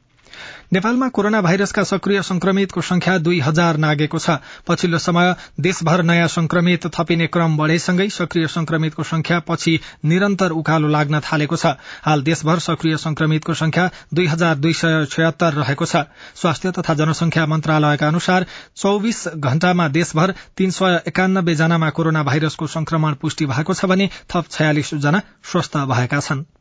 नेपालमा 0.72 1.08
कोरोना 1.08 1.40
भाइरसका 1.42 1.82
सक्रिय 1.82 2.22
संक्रमितको 2.22 2.80
संख्या 2.80 3.16
दुई 3.18 3.38
हजार 3.40 3.76
नागेको 3.76 4.18
छ। 4.18 4.38
पछिल्लो 4.68 4.98
समय 4.98 5.34
देशभर 5.60 6.02
नयाँ 6.02 6.28
संक्रमित 6.28 6.86
थपिने 6.94 7.26
क्रम 7.26 7.56
बढ़ेसँगै 7.56 8.08
सक्रिय 8.08 8.46
संक्रमितको 8.48 9.02
संख्या 9.02 9.38
पछि 9.40 9.78
निरन्तर 10.04 10.50
उकालो 10.52 10.88
लाग्न 10.88 11.20
थालेको 11.20 11.56
छ। 11.56 11.74
हाल 12.04 12.22
देशभर 12.22 12.58
सक्रिय 12.60 12.96
संक्रमितको 12.98 13.54
संख्या 13.54 13.88
दुई 14.14 14.26
हजार 14.26 14.54
दुई 14.56 14.72
सय 14.72 15.06
छयत्तर 15.10 15.52
रहेको 15.54 15.84
छ। 15.84 16.06
स्वास्थ्य 16.36 16.70
तथा 16.78 16.94
जनसंख्या 16.94 17.46
मन्त्रालयका 17.46 18.08
अनुसार 18.08 18.46
चौविस 18.76 19.26
घण्टामा 19.34 19.88
देशभर 19.90 20.34
तीन 20.56 20.70
सय 20.70 21.02
एकानब्बे 21.08 21.54
जनामा 21.56 21.90
कोरोना 21.90 22.22
भाइरसको 22.22 22.66
संक्रमण 22.68 23.18
पुष्टि 23.18 23.46
भएको 23.46 23.74
छ 23.74 23.90
भने 23.90 24.08
थप 24.30 24.44
छयालिस 24.50 24.94
जना 24.96 25.22
स्वस्थ 25.42 25.76
भएका 25.90 26.20
छनृ। 26.20 26.59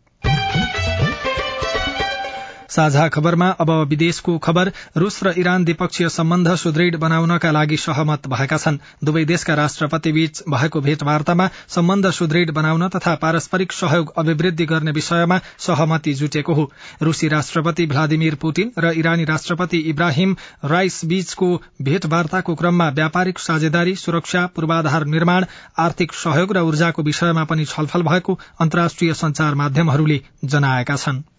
साझा 2.70 3.08
खबरमा 3.10 3.50
अब 3.60 3.72
विदेशको 3.90 4.38
खबर 4.38 4.72
रूस 4.98 5.20
र 5.24 5.34
इरान 5.38 5.64
द्विपक्षीय 5.66 6.10
सम्बन्ध 6.10 6.56
सुदृढ़ 6.56 6.96
बनाउनका 6.98 7.52
लागि 7.52 7.78
सहमत 7.80 8.28
भएका 8.28 8.58
छन्। 8.58 8.78
दुवै 9.04 9.24
देशका 9.26 9.54
राष्ट्रपति 9.54 10.12
बीच 10.12 10.42
भएको 10.50 10.82
भेटवार्तामा 10.82 11.50
सम्बन्ध 11.70 12.10
सुदृढ़ 12.12 12.52
बनाउन 12.52 12.88
तथा 12.90 13.16
पारस्परिक 13.16 13.72
सहयोग 13.72 14.14
अभिवृद्धि 14.18 14.66
गर्ने 14.66 14.92
विषयमा 14.92 15.40
सहमति 15.60 16.14
जुटेको 16.14 16.54
हो। 16.54 16.70
रूसी 17.02 17.28
राष्ट्रपति 17.28 17.86
भ्लादिमिर 17.88 18.36
पुटिन 18.36 18.72
र 18.80 18.94
इरानी 18.98 19.26
राष्ट्रपति 19.26 19.78
इब्राहिम 19.90 20.36
राइस 20.66 21.02
बीचको 21.06 21.50
भेटवार्ताको 21.82 22.56
क्रममा 22.56 22.90
व्यापारिक 22.92 23.40
साझेदारी 23.40 23.96
सुरक्षा 23.96 24.46
पूर्वाधार 24.56 25.06
निर्माण 25.08 25.46
आर्थिक 25.80 26.14
सहयोग 26.16 26.54
र 26.58 26.62
ऊर्जाको 26.62 27.04
विषयमा 27.04 27.44
पनि 27.46 27.66
छलफल 27.66 28.04
भएको 28.04 28.40
अन्तर्राष्ट्रिय 28.60 29.14
संचार 29.16 29.56
माध्यमहरूले 29.56 30.22
जनाएका 30.46 30.96
छनृ। 30.96 31.38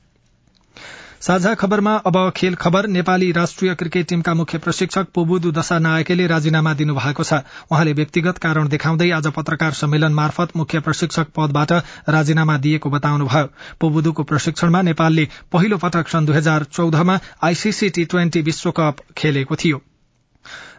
साझा 1.21 1.53
खबरमा 1.55 1.95
अब 2.07 2.17
खेल 2.37 2.55
खबर 2.55 2.87
नेपाली 2.87 3.31
राष्ट्रिय 3.33 3.75
क्रिकेट 3.75 4.07
टीमका 4.09 4.33
मुख्य 4.35 4.59
प्रशिक्षक 4.59 5.09
पोबुदु 5.15 5.51
दशा 5.53 5.79
नायकेले 5.79 6.27
राजीनामा 6.27 6.73
दिनुभएको 6.75 7.25
छ। 7.25 7.41
उहाँले 7.73 7.93
व्यक्तिगत 7.93 8.39
कारण 8.39 8.69
देखाउँदै 8.69 9.11
आज 9.11 9.27
पत्रकार 9.29 9.73
सम्मेलन 9.73 10.15
मार्फत 10.15 10.57
मुख्य 10.57 10.81
प्रशिक्षक 10.81 11.37
पदबाट 11.37 11.73
राजीनामा 12.09 12.57
दिएको 12.59 12.91
बताउनुभयो। 12.91 13.53
पोबुदुको 13.81 14.23
प्रशिक्षणमा 14.23 14.83
नेपालले 14.83 15.29
पहिलो 15.53 15.77
पटक 15.77 16.09
सन् 16.09 16.27
दुई 16.27 16.37
हजार 16.37 16.65
चौधमा 16.73 17.19
आईसीसी 17.43 17.89
टी 17.91 18.05
ट्वेन्टी 18.05 18.43
विश्वकप 18.43 19.05
खेलेको 19.17 19.57
थियो। 19.57 19.83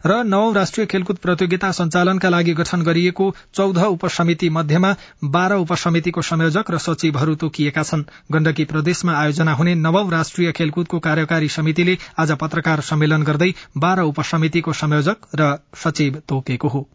र 0.05 0.23
नौ 0.23 0.51
राष्ट्रिय 0.51 0.85
खेलकुद 0.85 1.17
प्रतियोगिता 1.17 1.71
सञ्चालनका 1.71 2.29
लागि 2.29 2.53
गठन 2.53 2.81
गरिएको 2.81 3.25
चौध 3.53 3.77
उपसमिति 3.77 4.49
मध्येमा 4.49 4.91
बाह्र 5.23 5.53
उपसमितिको 5.55 6.21
संयोजक 6.21 6.71
र 6.71 6.77
सचिवहरू 6.77 7.35
तोकिएका 7.35 7.83
छन्। 7.83 8.03
गण्डकी 8.31 8.65
प्रदेशमा 8.65 9.13
आयोजना 9.13 9.53
हुने 9.53 9.75
नवौं 9.75 10.11
राष्ट्रिय 10.11 10.51
खेलकुदको 10.51 10.99
कार्यकारी 10.99 11.49
समितिले 11.49 11.97
आज 12.17 12.31
पत्रकार 12.41 12.81
सम्मेलन 12.81 13.23
गर्दै 13.23 13.51
बाह्र 13.77 14.01
उपसमितिको 14.11 14.73
संयोजक 14.73 15.17
र 15.35 15.57
सचिव 15.75 16.21
तोकेको 16.29 16.67
हो। 16.67 16.87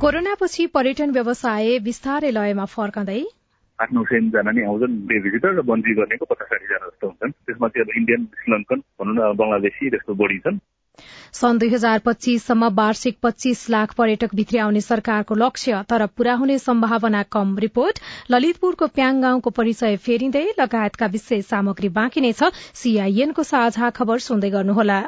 कोरोनापछि 0.00 0.64
पर्यटन 0.74 1.10
व्यवसाय 1.12 1.78
बिस्तारै 1.86 2.28
लयमा 2.32 2.64
फर्कँदै? 2.74 3.20
आठ 3.78 3.90
नौ 3.92 4.02
सयजना 4.10 4.52
नै 4.56 4.62
आउँछन् 4.64 4.94
डे 5.08 5.16
भिजिटर 5.24 5.50
र 5.58 5.62
बन्जी 5.70 5.92
गर्नेको 5.98 6.24
पचास 6.30 6.48
साठी 6.52 6.66
जना 6.70 6.86
जस्तो 6.88 7.06
हुन्छन्। 7.08 7.32
त्यसमा 7.46 7.68
चाहिँ 7.68 7.96
इन्डियन 8.00 8.22
श्रीलङ्कन 8.40 8.80
भनौँ 8.96 9.14
न 9.16 9.20
बंगलादेशी 9.40 9.90
त्यस्तो 9.92 10.14
बढी 10.22 10.38
छन्। 10.46 10.56
सन् 11.36 11.60
दुई 11.60 11.68
हजार 11.74 11.98
पच्चीससम्म 12.06 12.72
वार्षिक 12.80 13.18
पच्चीस 13.22 13.60
लाख 13.70 13.92
पर्यटक 14.00 14.34
भित्री 14.40 14.58
आउने 14.64 14.80
सरकारको 14.88 15.34
लक्ष्य 15.44 15.82
तर 15.90 16.06
पूरा 16.16 16.34
हुने 16.40 16.56
सम्भावना 16.58 17.22
कम। 17.36 17.48
रिपोर्ट 17.60 18.00
ललितपुरको 18.32 18.86
प्याङ 18.96 19.20
गाउँको 19.20 19.50
परिचय 19.52 19.96
फेरिँदै 20.06 20.46
लगायतका 20.60 21.06
विशेष 21.12 21.44
सामग्री 21.52 21.92
बाँकी 22.00 22.20
नै 22.24 22.32
छ। 22.32 22.48
सीआईएनको 22.80 23.42
साझा 23.52 23.92
खबर 24.00 24.18
सुन्दै 24.28 24.50
गर्नुहोला। 24.56 25.00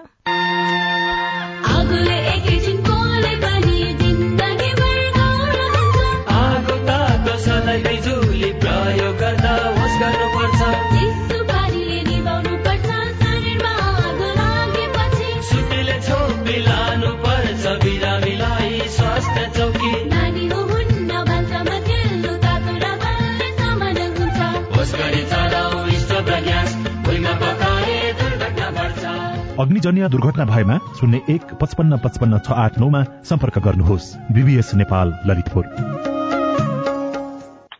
दुर्घटना 29.82 30.44
भएमा 30.44 30.78
शून्य 30.78 31.20
एक 31.30 31.42
पचपन्न 31.54 31.98
पचपन्न 31.98 32.38
छ 32.38 32.50
आठ 32.50 32.78
नौमा 32.78 33.04
सम्पर्क 33.24 33.58
गर्नुहोस्। 33.58 34.16
बीबीएस 34.32 34.74
नेपाल 34.74 35.14
ललितपुर। 35.26 35.66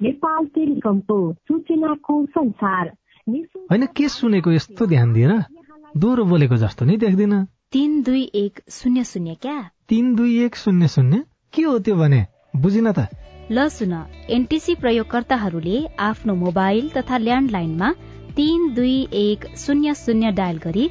नेपाल 0.02 0.44
टेलिकमको 0.44 1.32
सूचनाको 1.32 2.26
संसार। 2.26 2.92
होइन 3.70 3.86
के 3.86 4.08
सुनेको 4.08 4.50
यस्तो 4.50 4.86
ध्यान 4.86 5.12
दिएर 5.12 5.44
दोहोरो 5.96 6.24
बोलेको 6.24 6.56
जस्तो 6.56 6.84
नै 6.84 6.96
देख्दिन। 6.96 7.44
तिन 7.72 8.02
दुई 8.02 8.30
एक 8.34 8.60
शून्य 8.70 9.04
शून्य 9.04 9.34
क्या? 9.34 9.70
तिन 9.88 10.14
दुई 10.14 10.44
एक 10.44 10.56
शून्य 10.56 10.88
शून्य? 10.88 11.24
के 11.52 11.62
हो 11.62 11.78
त्यो 11.78 11.96
भने? 11.96 12.26
बुझिन 12.56 12.92
त। 12.92 13.06
ल 13.50 13.68
सुन। 13.68 14.04
एनटिसी 14.30 14.74
प्रयोगकर्ताहरूले 14.74 15.86
आफ्नो 15.98 16.34
मोबाइल 16.34 16.88
तथा 16.88 17.18
ल्यान्डलाइनमा 17.18 17.94
तीन 18.36 18.74
दुई 18.74 19.08
एक 19.12 19.56
शून्य 19.56 19.94
शून्य 19.94 20.30
डायल 20.30 20.58
गरी 20.58 20.90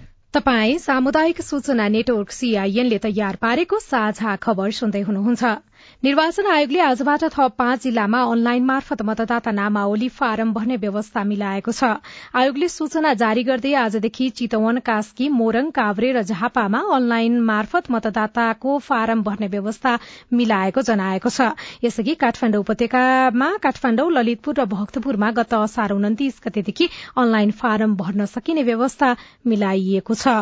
तपाई 0.35 0.75
सामुदायिक 0.79 1.41
सूचना 1.41 1.87
नेटवर्क 1.93 2.29
सीआईएनले 2.31 2.97
तयार 3.05 3.39
पारेको 3.39 3.79
साझा 3.85 4.35
खबर 4.45 4.75
सुन्दै 4.77 5.01
हुनुहुन्छ। 5.07 5.49
निर्वाचन 6.03 6.47
आयोगले 6.47 6.79
आजबाट 6.81 7.23
थप 7.33 7.53
पाँच 7.57 7.83
जिल्लामा 7.83 8.21
अनलाइन 8.31 8.63
मार्फत 8.65 9.01
मतदाता 9.01 9.51
नामावली 9.51 10.07
फारम 10.11 10.53
भर्ने 10.53 10.77
व्यवस्था 10.77 11.23
मिलाएको 11.23 11.71
छ। 11.71 11.83
आयोगले 12.33 12.67
सूचना 12.67 13.13
जारी 13.13 13.43
गर्दै 13.43 13.73
आजदेखि 13.81 14.29
चितवन 14.31 14.79
कास्की 14.81 15.29
मोरङ 15.31 15.69
काभ्रे 15.71 16.11
र 16.11 16.21
झापामा 16.23 16.81
अनलाइन 16.95 17.39
मार्फत 17.41 17.91
मतदाताको 17.91 18.77
फारम 18.79 19.21
भर्ने 19.23 19.47
व्यवस्था 19.47 19.97
मिलाएको 20.33 20.81
जनाएको 20.81 21.29
छ। 21.29 21.51
यसअघि 21.83 22.15
काठमाडौँ 22.23 22.61
उपत्यकामा 22.61 23.49
काठमाडौँ 23.61 24.09
ललितपुर 24.11 24.59
र 24.59 24.65
भक्तपुरमा 24.73 25.31
गत 25.37 25.53
असार 25.53 25.91
उन्तिस 25.91 26.41
गतेदेखि 26.47 26.89
अनलाइन 27.17 27.51
फारम 27.61 27.95
भर्न 27.95 28.25
सकिने 28.33 28.63
व्यवस्था 28.63 29.15
मिलाइएको 29.47 30.13
छ। 30.15 30.41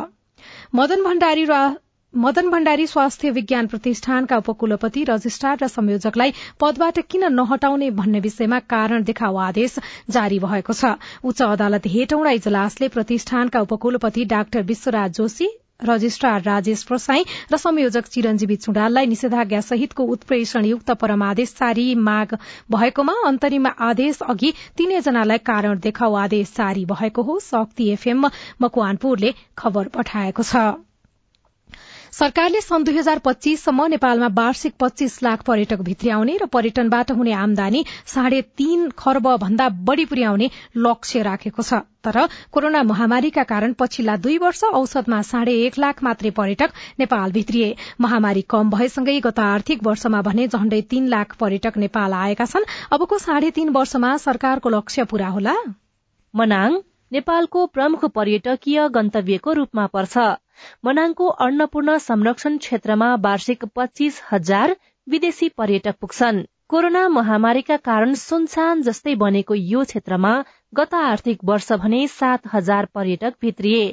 मदन 0.75 1.03
भण्डारी 1.03 1.46
मदन 2.13 2.50
भण्डारी 2.50 2.86
स्वास्थ्य 2.88 3.30
विज्ञान 3.32 3.68
प्रतिष्ठानका 3.68 4.38
उपकुलपति 4.38 5.04
रजिस्ट्रार 5.10 5.58
र 5.62 5.68
संयोजकलाई 5.68 6.32
पदबाट 6.60 7.00
किन 7.06 7.24
नहटाउने 7.34 7.89
भन्ने 7.92 8.20
विषयमा 8.20 8.60
कारण 8.66 9.04
देखाउ 9.04 9.38
आदेश 9.38 9.75
जारी 10.10 10.39
भएको 10.39 10.74
छ। 10.74 10.98
उच्च 11.24 11.42
अदालत 11.42 11.86
हेटौँडा 11.88 12.32
इजलासले 12.32 12.88
प्रतिष्ठानका 12.89 13.62
उपकुलपति 13.62 14.25
डाक्टर 14.25 14.63
विश्वराज 14.63 15.13
जोशी 15.13 15.50
रजिस्ट्रार 15.84 16.42
राजेश 16.42 16.84
प्रसाई 16.84 17.24
र 17.54 17.58
संयोजक 17.58 18.08
चिरञ्जीवी 18.10 18.56
चुडाललाई 18.58 19.06
निषेधाज्ञा 19.06 19.62
सहितको 19.62 20.04
उत्प्रेषणयुक्त 20.18 20.92
परमादेश 20.98 21.56
जारी 21.62 21.88
माग 22.10 22.38
भएकोमा 22.72 23.13
अन्तरिम 23.28 23.68
आदेश 23.68 24.20
अघि 24.28 24.54
तीनैजनालाई 24.78 25.46
कारण 25.46 25.80
देखाउ 25.80 26.13
आदेश 26.25 26.54
जारी 26.58 26.86
भएको 26.89 27.22
हो। 27.22 27.39
शक्ति 27.46 27.89
एफएम 27.92 28.30
मकवानपुरले 28.62 29.34
खबर 29.58 29.88
पठाएको 29.96 30.44
छ। 30.44 30.68
सरकारले 32.12 32.60
सन् 32.62 32.84
दुई 32.84 32.98
हजार 32.98 33.20
पच्चीससम्म 33.20 33.86
नेपालमा 33.88 34.28
वार्षिक 34.38 34.74
पच्चीस 34.80 35.18
लाख 35.24 35.44
पर्यटक 35.44 35.82
भित्र्याउने 35.82 36.38
र 36.38 36.46
पर्यटनबाट 36.48 37.12
हुने 37.12 37.34
आमदानी 37.39 37.84
साढे 38.06 38.42
तीन 38.58 38.89
खर्ब 38.98 39.28
भन्दा 39.44 39.68
बढ़ी 39.89 40.06
पुर्याउने 40.06 40.50
लक्ष्य 40.78 41.22
राखेको 41.24 41.63
छ। 41.63 41.82
तर 42.04 42.28
कोरोना 42.51 42.82
महामारीका 42.84 43.44
कारण 43.46 43.74
पछिल्ला 43.80 44.16
दुई 44.18 44.38
वर्ष 44.38 44.63
औसतमा 44.72 45.22
साढे 45.30 45.54
एक 45.62 45.80
लाख 45.80 46.04
मात्रै 46.04 46.32
पर्यटक 46.34 46.74
नेपाल 47.00 47.32
भित्रिए। 47.32 47.75
महामारी 48.01 48.42
कम 48.50 48.70
भएसँगै 48.72 49.20
गत 49.22 49.39
आर्थिक 49.46 49.84
वर्षमा 49.84 50.22
भने 50.24 50.48
झण्डै 50.50 50.82
तीन 50.89 51.08
लाख 51.08 51.36
पर्यटक 51.39 51.78
नेपाल 51.78 52.13
आएका 52.16 52.46
छन्। 52.48 52.70
अबको 52.92 53.18
साढे 53.20 53.51
तीन 53.51 53.70
वर्षमा 53.72 54.16
सरकारको 54.18 54.70
लक्ष्य 54.70 55.04
पूरा 55.06 55.28
होला? 55.30 55.56
मनाङ 56.34 56.82
नेपालको 57.12 57.66
प्रमुख 57.68 58.06
पर्यटकीय 58.16 58.88
गन्तव्यको 58.89 59.54
रूपमा 59.54 59.86
पर्छ। 59.88 60.18
मनाङको 60.86 61.28
अन्नपूर्ण 61.46 61.98
संरक्षण 62.04 62.58
क्षेत्रमा 62.58 63.10
वार्षिक 63.25 63.66
पच्चीस 63.75 64.22
हजार 64.32 64.75
विदेशी 65.08 65.50
पर्यटक 65.58 65.96
पुग्छन्। 66.01 66.44
कोरोना 66.70 67.08
महामारीका 67.10 67.78
कारण 67.86 68.13
सुनसान 68.13 68.82
जस्तै 68.82 69.16
बनेको 69.22 69.56
यो 69.56 69.84
क्षेत्रमा 69.84 70.34
गत 70.74 70.94
आर्थिक 70.96 71.39
वर्ष 71.46 71.72
भने 71.84 72.08
सात 72.08 72.42
हजार 72.54 72.88
पर्यटक 72.96 73.34
भित्रिए। 73.42 73.86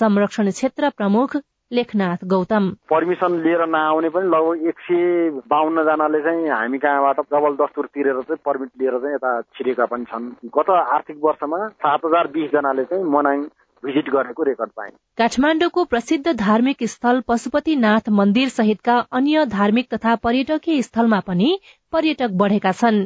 संरक्षण 0.00 0.50
क्षेत्र 0.50 0.90
प्रमुख 0.96 1.36
लेखनाथ 1.70 2.24
गौतम। 2.24 2.68
पर्मिसन 2.90 3.38
लिएर 3.42 3.64
नआउने 3.66 4.08
पनि 4.14 4.28
लगभग 4.28 4.66
एक 4.68 4.78
सय 4.78 5.30
बाहन्न 5.50 5.82
जनाले 5.82 6.20
चाहिँ 6.22 6.48
हामी 6.50 6.78
कहाँबाट 6.78 7.20
डबल 7.32 7.54
दस्तुर 7.56 7.86
तिरेर 7.86 8.20
चाहिँ 8.20 8.42
पर्मिट 8.44 8.70
लिएर 8.80 8.98
चाहिँ 8.98 9.14
यता 9.14 9.30
छिरेका 9.56 9.86
पनि 9.86 10.04
छन्। 10.04 10.30
गत 10.56 10.70
आर्थिक 10.70 11.18
वर्षमा 11.22 11.68
सात 11.82 12.04
हजार 12.06 12.26
बिस 12.36 12.50
जनाले 12.52 12.84
चाहिँ 12.84 13.04
मनाङ 13.04 13.42
भिजिट 13.82 14.08
गरेको 14.10 14.42
रेकर्ड 14.42 14.70
पाए 14.70 14.90
काठमाडौँको 15.18 15.84
प्रसिद्ध 15.84 16.32
धार्मिक 16.36 16.84
स्थल 16.88 17.20
पशुपतिनाथ 17.28 18.08
मन्दिर 18.10 18.48
सहितका 18.48 18.96
अन्य 19.12 19.44
धार्मिक 19.46 19.88
तथा 19.94 20.14
पर्यटकीय 20.16 20.82
स्थलमा 20.82 21.20
पनि 21.20 21.58
पर्यटक 21.92 22.30
बढ़ेका 22.34 22.72
छन्। 22.72 23.00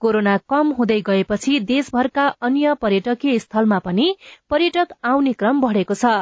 कोरोना 0.00 0.36
कम 0.48 0.70
हुँदै 0.72 1.00
गएपछि 1.00 1.58
देशभरका 1.70 2.26
अन्य 2.42 2.74
पर्यटकीय 2.82 3.38
स्थलमा 3.38 3.78
पनि 3.78 4.14
पर्यटक 4.50 4.94
आउने 5.04 5.32
क्रम 5.32 5.60
बढ़ेको 5.60 5.94
छ। 5.94 6.14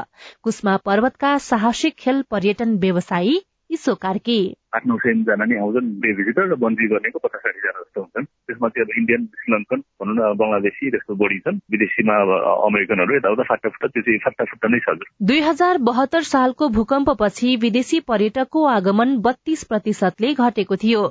कुष्मा 0.43 0.77
पर्वतका 0.85 1.37
साहसिक 1.45 1.95
खेल 1.99 2.23
पर्यटन 2.31 2.77
व्यवसायी 2.79 3.41
इसो 3.71 3.95
कार्की 3.95 4.39
आठ 4.79 4.87
नौ 4.87 4.97
सयजना 5.03 5.45
नै 5.45 5.59
आउँछन् 5.59 5.91
डे 6.03 6.13
भिजिटर 6.19 6.45
र 6.55 6.57
बन्जी 6.63 6.87
गर्नेको 6.95 7.19
पचास 7.27 7.43
साठीजना 7.43 7.79
जस्तो 7.83 8.01
हुन्छन्। 8.01 8.27
त्यसमा 8.47 8.69
चाहिँ 8.69 8.87
अब 8.87 8.91
इन्डियन 8.99 9.23
श्रीलङ्कन 9.43 9.81
भनौँ 9.99 10.15
न 10.15 10.33
बङ्गलादेशी 10.39 10.91
जस्तो 10.95 11.15
बढी 11.23 11.39
छन्। 11.47 11.59
विदेशीमा 11.75 12.15
अब 12.23 12.31
अमेरिकनहरू 12.69 13.17
यताउता 13.17 13.45
फाटाफुट्टा 13.51 13.89
त्यो 13.95 14.03
चाहिँ 14.07 14.23
फाटाफुट्टा 14.27 14.69
नै 14.69 14.81
छ। 14.87 14.97
दुई 15.29 15.41
हजार 15.49 15.79
बहत्तर 15.89 16.23
सालको 16.31 16.69
भूकम्पपछि 16.79 17.55
विदेशी 17.65 18.01
पर्यटकको 18.11 18.65
आगमन 18.69 19.17
बत्तीस 19.27 19.65
प्रतिशतले 19.73 20.33
घटेको 20.35 20.77
थियो। 20.77 21.03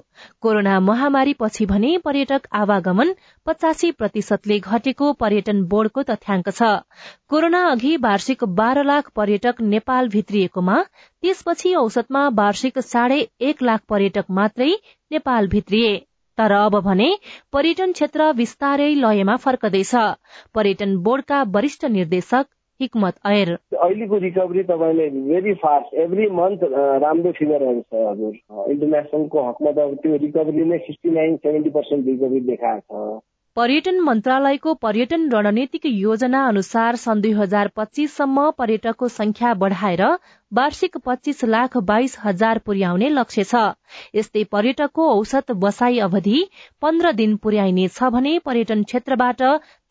कोरोना 0.41 0.79
महामारी 0.79 1.33
पछि 1.41 1.65
भने 1.65 1.91
पर्यटक 2.05 2.47
आवागमन 2.61 3.13
पचासी 3.45 3.91
प्रतिशतले 3.99 4.59
घटेको 4.59 5.11
पर्यटन 5.19 5.63
बोर्डको 5.73 6.03
तथ्याङ्क 6.11 6.49
छ। 6.49 6.71
कोरोना 7.29 7.61
अघि 7.67 7.95
वार्षिक 7.99 8.43
बाह्र 8.61 8.83
लाख 8.83 9.11
पर्यटक 9.15 9.61
नेपाल 9.73 10.07
भित्रिएकोमा 10.15 10.77
त्यसपछि 11.23 11.73
औसतमा 11.75 12.27
वार्षिक 12.35 12.79
साढे 12.81 13.19
एक 13.49 13.63
लाख 13.63 13.79
पर्यटक 13.89 14.25
मात्रै 14.39 14.69
नेपाल 15.11 15.47
भित्रिए। 15.47 15.95
तर 16.37 16.51
अब 16.51 16.75
भने 16.85 17.09
पर्यटन 17.53 17.91
क्षेत्र 17.91 18.31
विस्तारै 18.37 18.93
लयमा 18.95 19.35
फर्कदैछ। 19.45 19.93
पर्यटन 20.55 20.95
बोर्डका 21.03 21.41
वरिष्ठ 21.55 21.85
निर्देशक 21.91 22.45
हिक्मत 22.79 23.15
ऐर। 23.25 23.51
अहिलेको 23.53 24.17
रिकभरी 24.17 24.63
तपाईँले 24.63 25.07
भेरी 25.09 25.53
फास्ट 25.63 25.93
एभ्री 26.03 26.27
मन्थ 26.39 26.63
राम्रो 27.03 27.31
फिगरहरू 27.39 27.81
छ 27.81 28.03
हजुर। 28.09 28.35
इन्टरनेसनलको 28.71 29.47
हकमा 29.47 29.71
त 29.71 29.87
त्यो 30.03 30.15
रिकभरी 30.25 30.65
नै 30.65 30.77
sixty 30.85 31.15
nine 31.15 31.35
seventy 31.37 31.69
percent 31.79 32.05
recovery 32.05 32.39
देखाएको 32.51 33.01
छ। 33.09 33.21
पर्यटन 33.57 33.99
मन्त्रालयको 33.99 34.73
पर्यटन 34.85 35.21
रणनीतिक 35.33 35.85
योजना 35.85 36.39
अनुसार 36.47 36.95
सन् 37.03 37.21
दुई 37.21 37.31
हजार 37.33 37.69
पच्चीससम्म 37.75 38.41
पर्यटकको 38.57 39.07
संख्या 39.09 39.53
बढ़ाएर 39.63 40.03
वार्षिक 40.51 40.97
पच्चीस 41.05 41.43
लाख 41.45 41.77
बाइस 41.87 42.17
हजार 42.25 42.59
पुर्याउने 42.65 43.09
लक्ष्य 43.09 43.43
छ। 43.43 43.61
यस्तै 44.15 44.43
पर्यटकको 44.51 45.07
औसत 45.13 45.51
बसाई 45.63 45.97
अवधि 46.07 46.43
पन्ध्र 46.81 47.13
दिन 47.21 47.35
पुर्याइनेछ 47.45 47.97
भने 48.17 48.37
पर्यटन 48.45 48.83
क्षेत्रबाट 48.83 49.41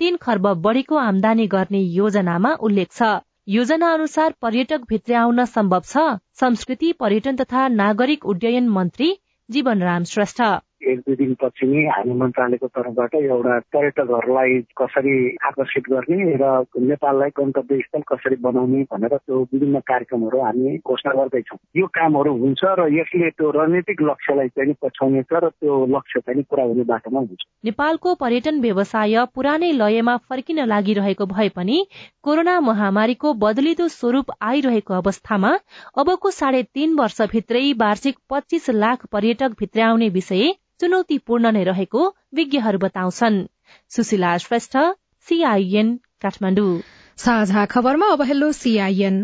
तीन 0.01 0.17
खर्ब 0.23 0.47
बढ़ीको 0.69 1.03
आमदानी 1.03 1.47
गर्ने 1.57 1.81
योजनामा 1.97 2.55
उल्लेख 2.69 2.93
छ। 2.93 3.11
योजना 3.57 3.93
अनुसार 3.95 4.37
पर्यटक 4.43 4.87
भित्र्याउन 4.89 5.45
सम्भव 5.57 5.83
छ। 5.89 6.07
संस्कृति 6.41 6.93
पर्यटन 7.01 7.43
तथा 7.43 7.67
नागरिक 7.83 8.31
उड्डयन 8.35 8.69
मन्त्री 8.79 9.11
जीवन 9.49 9.83
राम 9.83 10.11
श्रेष्ठ। 10.13 10.43
एक 10.83 10.99
दुई 11.01 11.17
दिनपछि 11.17 11.67
नै 11.67 11.83
हामी 11.89 12.15
मन्त्रालयको 12.21 12.67
तर्फबाट 12.69 13.15
एउटा 13.15 13.59
पर्यटकहरूलाई 13.75 14.59
कसरी 14.77 15.15
आकर्षित 15.49 15.85
गर्ने 15.91 16.37
र 16.43 16.51
नेपाललाई 16.91 17.31
गन्तव्य 17.39 17.81
स्थल 17.81 18.03
कसरी 18.11 18.37
बनाउने 18.43 18.83
भनेर 18.93 19.17
त्यो 19.17 19.41
विभिन्न 19.53 19.81
कार्यक्रमहरू 19.91 20.41
हामी 20.41 20.77
घोषणा 20.79 21.13
गर्दैछौँ। 21.13 21.59
यो 21.77 21.87
कामहरू 21.97 22.33
हुन्छ 22.43 22.65
र 22.79 22.89
यसले 22.93 23.31
त्यो 23.31 23.51
रणनीतिक 23.51 24.03
लक्ष्यलाई 24.03 24.49
चाहिँ 24.57 24.75
पछ्याउनेछ 24.83 25.33
र 25.35 25.49
त्यो 25.49 25.75
लक्ष्य 25.97 26.21
चाहिँ 26.21 26.43
पुरा 26.51 26.65
हुने 26.65 26.85
बाटोमा 26.93 27.21
हुन्छ। 27.21 27.43
नेपालको 27.65 28.15
पर्यटन 28.15 28.61
व्यवसाय 28.61 29.25
पुरानै 29.35 29.73
लयमा 29.73 30.17
फर्किन 30.29 30.65
लागिरहेको 30.67 31.27
भए 31.27 31.49
पनि 31.57 31.79
कोरोना 32.23 32.59
महामारीको 32.61 33.33
बदलिदो 33.43 33.89
स्वरूप 33.89 34.31
आइरहेको 34.43 34.95
अवस्थामा 34.95 35.53
अबको 35.97 36.31
साढे 36.31 36.63
तीन 36.75 36.95
वर्षभित्रै 36.99 37.65
वार्षिक 37.81 38.17
पच्चीस 38.31 38.71
लाख 38.77 39.07
पर्यटक 39.13 39.59
भित्र्याउने 39.59 40.09
विषय 40.11 40.53
चुनौतीपूर्ण 40.81 41.51
नै 41.57 41.63
रहेको 41.65 42.01
विज्ञहरू 42.35 42.79
बताउँछन्। 42.79 43.37
सुशीला 43.91 44.37
श्रेष्ठ 44.39 44.77
सीआईएन 45.29 45.89
काठमाडौँ। 46.23 46.73
साझा 47.19 47.65
खबरमा 47.73 48.13
अब 48.13 48.23
हेलो 48.23 48.53
सीआईएन 48.53 49.17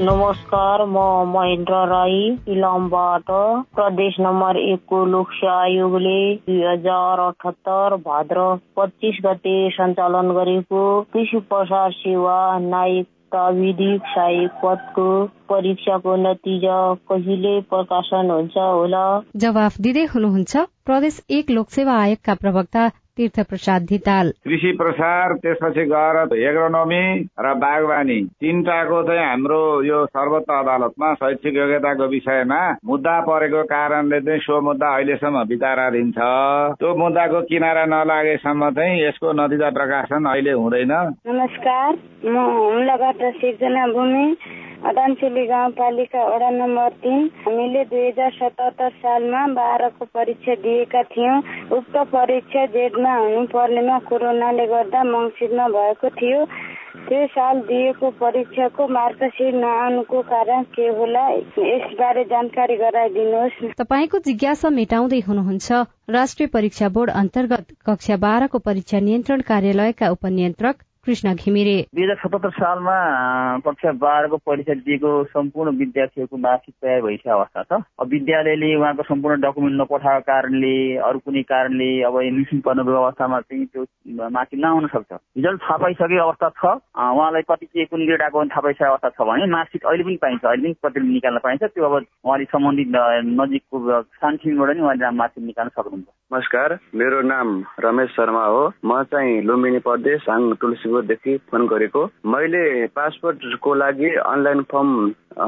नमस्कार 0.00 0.84
म 0.86 0.98
महेन्द्र 1.28 1.78
राई 1.90 2.20
इलामबाट। 2.48 3.30
प्रदेश 3.74 4.20
नम्बर 4.20 4.56
एकको 4.58 5.04
लोकसेवा 5.06 5.54
आयोगले 5.62 6.20
दुई 6.46 6.60
हजार 6.62 7.20
अठहत्तर 7.20 7.96
भाद्र 8.06 8.44
पच्चिस 8.76 9.18
गते 9.24 9.58
सञ्चालन 9.70 10.30
गरेको 10.38 10.82
कृषि 11.12 11.40
प्रसार 11.50 11.90
सेवा 11.98 12.36
नायक 12.68 13.06
प्राविधिक 13.30 14.02
पदको 14.64 15.08
परीक्षाको 15.50 16.16
नतिजा 16.16 16.78
कहिले 17.10 17.60
प्रकाशन 17.72 18.30
हुन्छ 18.30 18.56
होला? 18.56 19.04
जवाफ 19.36 19.80
दिँदै 19.80 20.04
हुनुहुन्छ 20.14 20.56
प्रदेश 20.86 21.20
एक 21.30 21.50
लोकसेवा 21.50 21.94
आयोगका 22.02 22.34
प्रवक्ता 22.34 22.88
तीर्थ 23.18 23.40
प्रसाद 23.48 23.82
धिताल। 23.90 24.30
कृषि 24.44 24.70
प्रसार 24.78 25.32
त्यसपछि 25.42 25.84
गएर 25.90 26.16
एग्रोनोमी 26.48 27.04
र 27.40 27.54
बागवानी। 27.58 28.20
तिनटाको 28.40 29.02
चाहिँ 29.02 29.24
हाम्रो 29.24 29.60
यो 29.82 30.04
सर्वोच्च 30.06 30.50
अदालतमा 30.58 31.12
शैक्षिक 31.14 31.56
योग्यताको 31.56 32.06
विषयमा 32.08 32.60
मुद्दा 32.86 33.18
परेको 33.28 33.62
कारणले 33.72 34.20
चाहिँ 34.20 34.40
सो 34.40 34.60
मुद्दा 34.60 34.94
अहिलेसम्म 34.94 35.42
विचाराधीन 35.50 36.10
छ 36.12 36.30
त्यो 36.78 36.94
मुद्दाको 36.94 37.40
किनारा 37.50 37.84
नलागेसम्म 37.90 38.70
चाहिँ 38.78 39.02
यसको 39.02 39.32
नतिजा 39.34 39.70
प्रकाशन 39.70 40.30
अहिले 40.30 40.52
हुँदैन। 40.52 40.92
नमस्कार 41.26 41.90
म 42.24 42.36
सिर्जना 43.40 43.86
भूमि। 43.92 44.26
अदानचुली 44.78 45.44
गाउँपालिका 45.46 46.22
वडा 46.24 46.50
नम्बर 46.50 46.90
तिन। 47.02 47.24
हामीले 47.42 47.84
दुई 47.90 48.06
हजार 48.06 48.30
सतहत्तर 48.32 48.90
सालमा 49.02 49.46
बाह्रको 49.58 50.04
परीक्षा 50.14 50.54
दिएका 50.62 51.02
थियौँ। 51.12 51.38
उक्त 51.78 51.96
परीक्षा 52.14 52.64
जेठमा 52.70 53.14
हुनुपर्नेमा 53.16 53.98
कोरोनाले 54.08 54.66
गर्दा 54.66 55.02
मङ्सिरमा 55.04 55.66
भएको 55.68 56.08
थियो। 56.14 56.44
त्यो 57.08 57.26
साल 57.26 57.60
दिएको 57.66 58.10
परीक्षाको 58.20 58.86
मार्कसिट 58.88 59.54
नआउनुको 59.54 60.22
कारण 60.30 60.62
के 60.74 60.86
होला 60.98 61.22
यसबारे 61.28 62.24
जानकारी 62.32 62.76
गराइदिनुहोस् 62.76 63.78
तपाईँको 63.78 64.18
जिज्ञासा 64.26 64.68
मेटाउँदै 64.70 65.20
हुनुहुन्छ। 65.28 65.68
राष्ट्रिय 66.10 66.48
परीक्षा 66.54 66.88
बोर्ड 66.94 67.10
अन्तर्गत 67.22 67.66
कक्षा 67.86 68.16
बाह्रको 68.24 68.58
परीक्षा 68.68 69.00
नियन्त्रण 69.00 69.40
कार्यालयका 69.50 70.10
उपनियन्त्रक 70.10 70.76
कृष्ण 71.08 71.32
घिमिरे। 71.34 71.76
दुई 71.94 72.04
हजार 72.04 72.16
सतहत्तर 72.20 72.50
सालमा 72.52 72.94
कक्षा 73.64 73.92
बाह्रको 74.00 74.36
परीक्षा 74.46 74.74
दिएको 74.84 75.10
सम्पूर्ण 75.32 75.70
विद्यार्थीहरूको 75.78 76.36
मार्कसिट 76.36 76.74
तयार 76.84 77.00
भइसकेको 77.02 77.36
अवस्था 77.36 77.62
छ। 77.64 77.80
अब 78.00 78.08
विद्यालयले 78.08 78.74
उहाँको 78.76 79.02
सम्पूर्ण 79.08 79.40
डकुमेन्ट 79.40 79.80
नपठाएको 79.80 80.20
कारणले 80.28 80.74
अरू 81.08 81.18
कुनै 81.24 81.42
कारणले 81.48 81.88
अब 82.04 82.16
मिसिङ 82.38 82.60
पर्नुको 82.60 82.98
अवस्थामा 83.04 83.40
चाहिँ 83.40 83.64
त्यो 83.72 83.84
मार्कसिट 84.36 84.60
नआउन 84.60 84.86
सक्छ। 84.92 85.12
रिजल्ट 85.12 85.60
थाहा 85.64 85.76
पाइसकेको 85.80 86.22
अवस्था 86.28 86.48
छ। 86.60 86.76
उहाँलाई 87.08 87.48
कति 87.48 87.66
के 87.72 87.84
कुन 87.88 88.04
ग्रेड 88.04 88.22
आएको 88.28 88.44
थाहा 88.44 88.60
पाइसकेको 88.68 88.92
अवस्था 88.92 89.08
छ 89.16 89.28
भने 89.32 89.50
मार्कसिट 89.56 89.88
अहिले 89.88 90.04
पनि 90.04 90.16
पाइन्छ। 90.28 90.44
अहिले 90.44 90.62
पनि 90.62 90.76
प्रतिलिपि 90.84 91.12
निकाल्न 91.16 91.38
पाइन्छ। 91.48 91.62
त्यो 91.72 91.84
अब 91.88 91.94
उहाँले 91.96 92.44
सम्बन्धित 92.52 92.88
नजिकको 93.40 94.02
सानसिनबाट 94.20 94.76
नि 94.76 94.82
उहाँले 94.84 95.16
मार्कसिट 95.16 95.44
निकाल्न 95.44 95.70
सक्नुहुन्छ। 95.72 96.17
नमस्कार 96.32 96.72
मेरो 96.94 97.20
नाम 97.22 97.64
रमेश 97.80 98.10
शर्मा 98.10 98.44
हो। 98.44 98.64
म 98.84 99.02
चाहिँ 99.02 99.40
लुम्बिनी 99.42 99.78
प्रदेश 99.78 100.20
साङ 100.22 100.52
तुलसीपुरदेखि 100.60 101.36
फोन 101.48 101.66
गरेको। 101.66 102.04
मैले 102.32 102.64
पासपोर्टको 102.92 103.74
लागि 103.74 104.10
अनलाइन 104.14 104.60
फर्म 104.68 104.90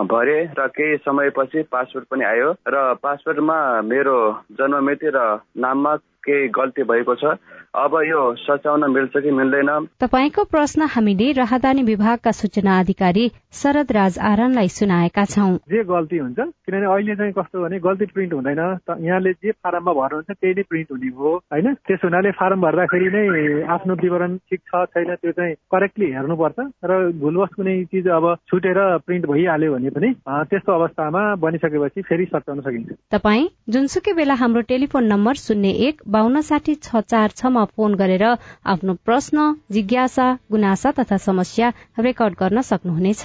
भरे 0.08 0.38
र 0.58 0.66
केही 0.72 0.96
समयपछि 1.04 1.62
पासपोर्ट 1.72 2.06
पनि 2.08 2.24
आयो। 2.24 2.48
र 2.68 2.94
पासपोर्टमा 3.02 3.58
मेरो 3.82 4.16
जन्ममिति 4.56 5.10
र 5.16 5.26
नाममा 5.60 5.96
केही 6.26 6.48
गल्ती 6.58 6.82
भएको 6.82 7.14
छ? 7.14 7.36
अब 7.70 7.92
यो 8.02 8.20
सच्याउन 8.34 8.84
मिल्छ 8.90 9.16
कि 9.16 9.30
मिल्दैन? 9.30 9.68
तपाईँको 10.00 10.44
प्रश्न 10.50 10.86
हामीले 10.90 11.30
राहदानी 11.32 11.82
विभागका 11.82 12.30
सूचना 12.32 12.78
अधिकारी 12.80 13.24
शरद 13.54 13.92
राज 13.92 14.18
आरनलाई 14.18 14.68
सुनाएका 14.68 15.24
छौँ। 15.24 15.56
जे 15.70 15.82
गल्ती 15.86 16.18
हुन्छ 16.18 16.38
किनभने 16.38 16.86
अहिले 16.86 17.14
चाहिँ 17.16 17.32
कस्तो 17.32 17.62
भने 17.62 17.78
गल्ती 17.78 18.06
प्रिन्ट 18.14 18.32
हुँदैन 18.34 18.58
यहाँले 19.06 19.32
जे 19.32 19.50
फारममा 19.52 19.92
भर्नुहुन्छ 19.92 20.30
त्यही 20.30 20.54
नै 20.54 20.62
प्रिन्ट 20.70 20.90
हुने 20.90 21.10
हो 21.14 21.34
होइन? 21.52 21.74
त्यस 21.86 22.00
हुनाले 22.04 22.30
फारम 22.40 22.60
भर्दाखेरि 22.60 23.08
नै 23.14 23.62
आफ्नो 23.70 23.94
विवरण 24.02 24.36
ठिक 24.50 24.60
छ 24.66 24.84
छैन 24.90 25.14
त्यो 25.14 25.32
चाहिँ 25.32 25.54
करेक्टली 25.70 26.10
हेर्नुपर्छ 26.10 26.58
र 26.84 26.98
भुलवश 27.22 27.54
कुनै 27.56 27.76
चिज 27.86 28.08
अब 28.18 28.26
छुटेर 28.50 28.78
प्रिन्ट 29.06 29.26
भइहाल्यो 29.30 29.72
भने 29.74 29.90
पनि 29.94 30.12
त्यस्तो 30.26 30.72
अवस्थामा 30.72 31.22
बनिसकेपछि 31.38 32.02
फेरि 32.02 32.24
सच्याउन 32.34 32.60
सकिन्छ। 32.60 32.90
तपाईँ 33.14 33.48
जुनसुकै 33.70 34.12
बेला 34.18 34.34
हाम्रो 34.34 34.60
टेलिफोन 34.68 35.04
नम्बर 35.06 35.34
शून्य 35.46 35.70
एक 35.88 36.02
बान्न 36.10 36.40
साठी 36.42 36.74
छ 36.76 37.00
चार 37.06 37.30
छमा 37.36 37.64
फोन 37.64 37.94
गरेर 37.94 38.24
आफ्नो 38.66 38.94
प्रश्न 39.06 39.36
जिज्ञासा 39.70 40.26
गुनासा 40.50 40.90
तथा 40.92 41.16
समस्या 41.16 41.72
रेकर्ड 41.98 42.34
गर्न 42.40 42.60
सक्नुहुनेछ। 42.62 43.24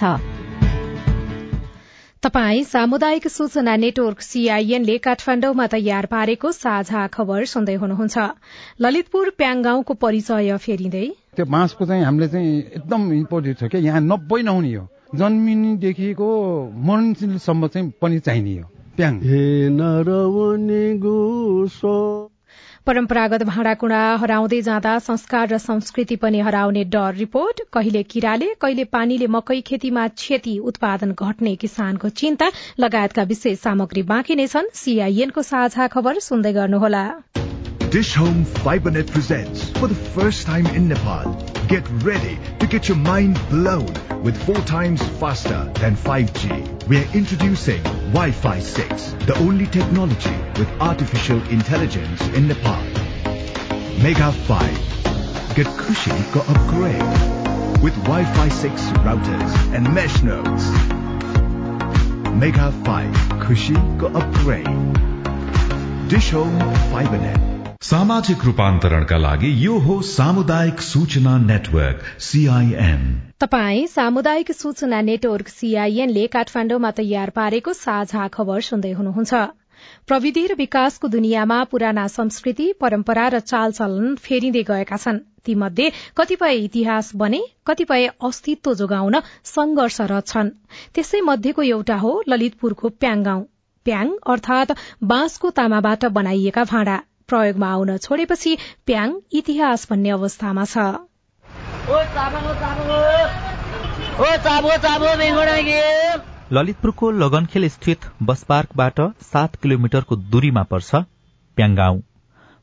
तपाई 2.22 2.62
सामुदायिक 2.64 3.26
सूचना 3.28 3.74
नेटवर्क 3.76 4.20
सीआईएनले 4.20 4.96
काठमाडौँमा 4.98 5.66
तयार 5.66 6.06
पारेको 6.06 6.52
साझा 6.52 7.06
खबर 7.06 7.44
सुन्दै 7.44 7.74
हुनुहुन्छ। 7.74 8.16
ललितपुर 8.80 9.30
प्याङ 9.38 9.62
गाउँको 9.62 9.94
परिचय 9.94 10.56
फेरिँदै। 10.56 11.06
त्यो 11.36 11.44
बाँसको 11.46 11.86
चाहिँ 11.86 12.04
हामीले 12.04 12.28
चाहिँ 12.28 12.52
एकदम 12.76 13.12
इम्पोर्टेन्ट 13.12 13.58
छ 13.58 13.62
क्या 13.70 13.80
यहाँ 13.80 14.00
नब्बे 14.02 14.42
नहुने 14.42 14.74
हो। 14.74 14.84
जन्मिनेदेखिको 15.14 16.30
मरणसम्म 16.86 17.66
चाहिँ 17.66 17.92
पनि 18.02 18.18
चाहिने 18.26 18.54
हो 18.58 18.66
प्याङ। 18.96 19.14
परम्परागत 22.86 23.42
भाँडाकुँडा 23.42 24.00
हराउँदै 24.16 24.60
जाँदा 24.62 24.98
संस्कार 24.98 25.48
र 25.48 25.58
संस्कृति 25.58 26.16
पनि 26.16 26.40
हराउने 26.40 26.84
डर 26.84 27.14
रिपोर्ट। 27.14 27.60
कहिले 27.72 28.02
किराले 28.02 28.48
कहिले 28.60 28.84
पानीले 28.84 29.26
मकै 29.26 29.60
खेतीमा 29.60 30.06
क्षति 30.08 30.58
उत्पादन 30.62 31.12
घट्ने 31.12 31.54
किसानको 31.56 32.08
चिन्ता। 32.08 32.50
लगायतका 32.80 33.22
विशेष 33.22 33.58
सामग्री 33.58 34.02
बाँकी 34.06 34.34
नै 34.34 34.46
छन्। 34.46 34.70
सीआईएनको 34.70 35.42
साझा 35.42 35.86
खबर 35.90 36.18
सुन्दै 36.22 36.52
गर्नुहोला. 36.52 37.04
Get 41.68 41.88
ready 42.04 42.38
to 42.60 42.66
get 42.68 42.86
your 42.86 42.96
mind 42.96 43.40
blown 43.48 43.92
with 44.22 44.40
four 44.44 44.60
times 44.66 45.02
faster 45.18 45.68
than 45.80 45.96
5G. 45.96 46.86
We 46.86 46.98
are 46.98 47.12
introducing 47.12 47.82
Wi-Fi 48.12 48.60
6, 48.60 49.10
the 49.26 49.36
only 49.40 49.66
technology 49.66 50.36
with 50.56 50.68
artificial 50.80 51.42
intelligence 51.48 52.22
in 52.28 52.46
Nepal. 52.46 52.80
Mega 54.00 54.30
5. 54.30 55.56
Get 55.56 55.66
Kushi 55.66 56.32
go 56.32 56.40
upgrade 56.46 57.82
with 57.82 57.96
Wi-Fi 58.04 58.48
6 58.48 58.82
routers 59.02 59.74
and 59.74 59.92
mesh 59.92 60.22
nodes. 60.22 60.70
Mega 62.32 62.70
5. 62.84 63.14
Kushi 63.42 63.98
go 63.98 64.06
upgrade. 64.06 64.66
Dish 66.08 66.30
Home 66.30 66.60
FiberNet. 66.92 67.55
सामाजिक 67.82 68.44
रूपान्तरणका 68.44 69.16
लागि 69.18 69.48
यो 69.64 69.76
हो 69.78 69.94
सामुदायिक 70.02 70.80
सूचना 70.80 71.36
network 71.38 72.02
CIN 72.20 73.02
तपाई 73.40 73.86
सामुदायिक 73.86 74.52
सूचना 74.52 75.00
नेटवर्क 75.00 75.48
सीआईएनले 75.48 76.26
काठमाडौँमा 76.26 76.90
तयार 76.96 77.30
पारेको 77.36 77.72
साझा 77.74 78.26
खबर 78.28 78.60
सुन्दै 78.68 78.92
हुनुहुन्छ। 78.92 79.42
प्रविधि 80.08 80.44
र 80.46 80.54
विकासको 80.58 81.08
दुनियाँमा 81.08 81.58
पुराना 81.70 82.06
संस्कृति 82.10 82.72
परम्परा 82.80 83.26
र 83.28 83.40
चालचलन 83.42 84.14
फेरिँदै 84.18 84.62
गएका 84.70 84.96
छन्। 84.96 85.18
तीमध्ये 85.44 85.90
कतिपय 86.16 86.56
इतिहास 86.60 87.10
बने 87.14 87.40
कतिपय 87.66 88.06
अस्तित्व 88.28 88.74
जोगाउन 88.74 89.20
संघर्षरत 89.46 90.26
छन्। 90.28 90.54
त्यसै 90.94 91.20
मध्येको 91.28 91.62
एउटा 91.74 91.96
हो 91.96 92.14
ललितपुरको 92.28 92.88
प्याङ 93.02 93.22
गाउँ 93.22 93.44
प्याङ 93.86 94.16
अर्थात 94.26 94.74
बाँसको 95.04 95.50
तामाबाट 95.60 96.04
बनाइएका 96.16 96.64
भाँडा। 96.72 96.96
प्रयोगमा 97.28 97.68
आउन 97.72 97.96
छोडेपछि 97.96 98.50
प्याङ 98.86 99.14
इतिहास 99.32 99.86
भन्ने 99.90 100.10
अवस्थामा 100.10 100.64
छ। 100.64 100.76
ललितपुरको 106.52 107.10
लगनखेल 107.22 107.68
स्थित 107.68 108.06
बस 108.22 108.44
पार्कबाट 108.44 109.00
सात 109.32 109.56
किलोमिटरको 109.56 110.16
दूरीमा 110.30 110.62
पर्छ 110.70 111.02
प्याङ्गाउँ। 111.56 112.00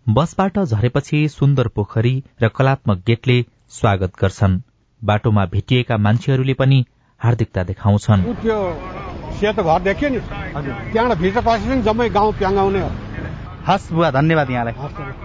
बसबाट 0.07 0.59
झरेपछि 0.59 1.27
सुन्दर 1.29 1.67
पोखरी 1.67 2.15
र 2.41 2.47
कलात्मक 2.55 3.03
गेटले 3.07 3.37
स्वागत 3.69 4.11
गर्छन्। 4.21 4.59
बाटोमा 5.01 5.45
भेटिएका 5.45 5.97
मान्छेहरूले 5.97 6.53
पनि 6.53 6.83
हार्दिकता 7.21 7.63
देखाउँछन्। 7.63 8.27
जम्मै 11.81 12.09
गाउँ 12.09 12.33
प्याङ्गाउँ 12.33 12.71
नै 12.71 12.81
हो। 12.81 13.02
हस् 13.67 13.91
बुवा 13.91 14.09
धन्यवाद 14.11 14.49
यहाँलाई। 14.49 14.73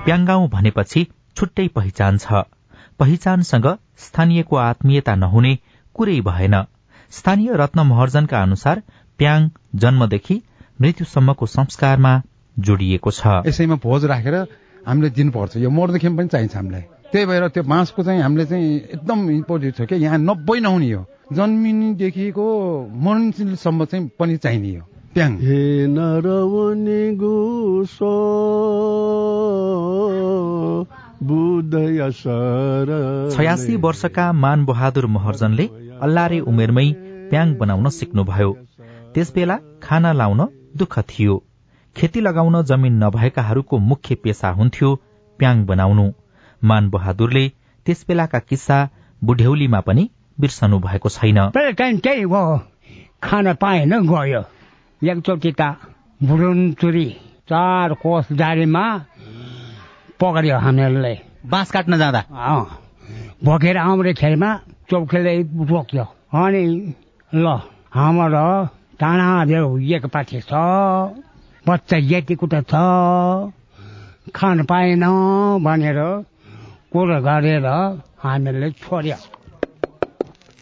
प्याङ्गाउँ 0.04 0.48
भनेपछि 0.48 1.00
छुट्टै 1.36 1.66
पहिचान 1.68 2.18
छ। 2.18 2.42
पहिचानसँग 2.98 3.66
स्थानीयको 3.98 4.56
आत्मीयता 4.56 5.14
नहुने 5.14 5.58
कुरै 5.94 6.20
भएन। 6.20 6.54
स्थानीय 7.10 7.50
रत्न 7.52 7.80
महर्जनका 7.86 8.42
अनुसार 8.42 8.82
प्याङ 9.18 9.48
जन्मदेखि 9.74 10.36
मृत्युसम्मको 10.80 11.46
संस्कारमा 11.46 12.12
जोडिएको 12.56 13.10
छ। 13.10 13.42
यसैमा 13.46 13.76
भोज 13.82 14.04
राखेर 14.04 14.36
हामीले 14.86 15.10
दिनुपर्छ। 15.10 15.56
यो 15.56 15.70
मर्दखेम 15.70 16.16
पनि 16.16 16.28
चाहिन्छ 16.28 16.56
हामीलाई। 16.56 16.82
त्यही 17.12 17.26
भएर 17.26 17.48
त्यो 17.48 17.62
बाँसको 17.64 18.02
चाहिँ 18.02 18.22
हामीले 18.22 18.44
चाहिँ 18.46 18.68
एकदम 18.94 19.30
इम्पोर्टेन्ट 19.30 19.76
छ 19.76 19.80
क्या 19.82 19.98
यहाँ 19.98 20.18
नब्बे 20.18 20.60
नहुने 20.60 20.92
हो। 20.92 21.04
जन्मिनेदेखिको 21.32 22.46
मरणसम्म 23.02 23.84
चाहिँ 23.84 24.10
पनि 24.18 24.36
चाहिने 24.36 24.76
हो। 24.76 24.86
प्याङ 25.14 25.32
छयासी 33.36 33.76
वर्षका 33.76 34.26
मान 34.32 34.64
बहादुर 34.64 35.06
महर्जनले 35.06 35.66
अल्लारे 36.00 36.40
उमेरमै 36.50 36.86
प्याङ 37.30 37.54
बनाउन 37.54 37.88
सिक्नुभयो। 37.88 38.50
त्यसबेला 39.14 39.56
खाना 39.82 40.12
लाउन 40.12 40.40
दुःख 40.76 40.98
थियो। 41.10 41.36
खेती 41.96 42.20
लगाउन 42.20 42.62
जमिन 42.62 42.94
नभएकाहरूको 43.04 43.78
मुख्य 43.90 44.14
पेसा 44.14 44.50
हुन्थ्यो 44.50 44.94
प्याङ 45.38 45.64
बनाउनु। 45.64 46.06
मान 46.62 46.90
बहादुरले 46.90 47.44
त्यसबेलाका 47.86 48.38
किस्सा 48.48 48.78
बुढ्यौलीमा 49.24 49.80
पनि 49.80 50.04
बिर्सनु 50.40 50.78
भएको 50.78 51.08
छैन 51.08 51.38
खाना 53.22 53.52
पाएन 53.54 53.92
गयो। 54.06 54.44
एकचोटि 55.02 55.52
त 55.60 55.62
भुरुन्चुरी 56.20 57.08
चार 57.48 57.92
कोष 58.02 58.32
जारीमा 58.32 58.84
पक्रियो 60.20 60.58
हामीहरूले 60.58 61.14
बाँस 61.46 61.70
काट्न 61.70 61.98
जाँदा 61.98 62.22
भोकेर 63.44 63.76
आउने 63.78 64.12
खेलमा 64.14 64.50
चौकीले 64.90 65.34
रोक्यो 65.64 66.04
अनि 66.36 66.64
ल 67.32 67.46
हाम्रो 67.94 68.46
टाढा 69.00 69.28
एक 69.96 70.06
पाठी 70.06 70.40
छ 70.40 70.52
बच्चा 71.66 71.96
यतिको 72.02 72.46
त 72.46 72.62
छ 72.66 72.82
खान 74.34 74.64
पाएन 74.64 75.04
भनेर 75.62 76.00
कुरो 76.92 77.20
गरेर 77.22 77.66
हामीहरूले 78.18 78.70
छोड्यो 78.80 79.18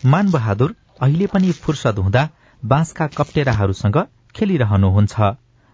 मान 0.06 0.30
बहादुर 0.30 0.74
अहिले 1.00 1.26
पनि 1.26 1.52
फुर्सद 1.64 1.98
हुँदा 1.98 2.28
बाँसका 2.62 3.06
कप्टेराहरूसँग 3.16 3.98
खेलिरहनुहुन्छ। 4.36 5.14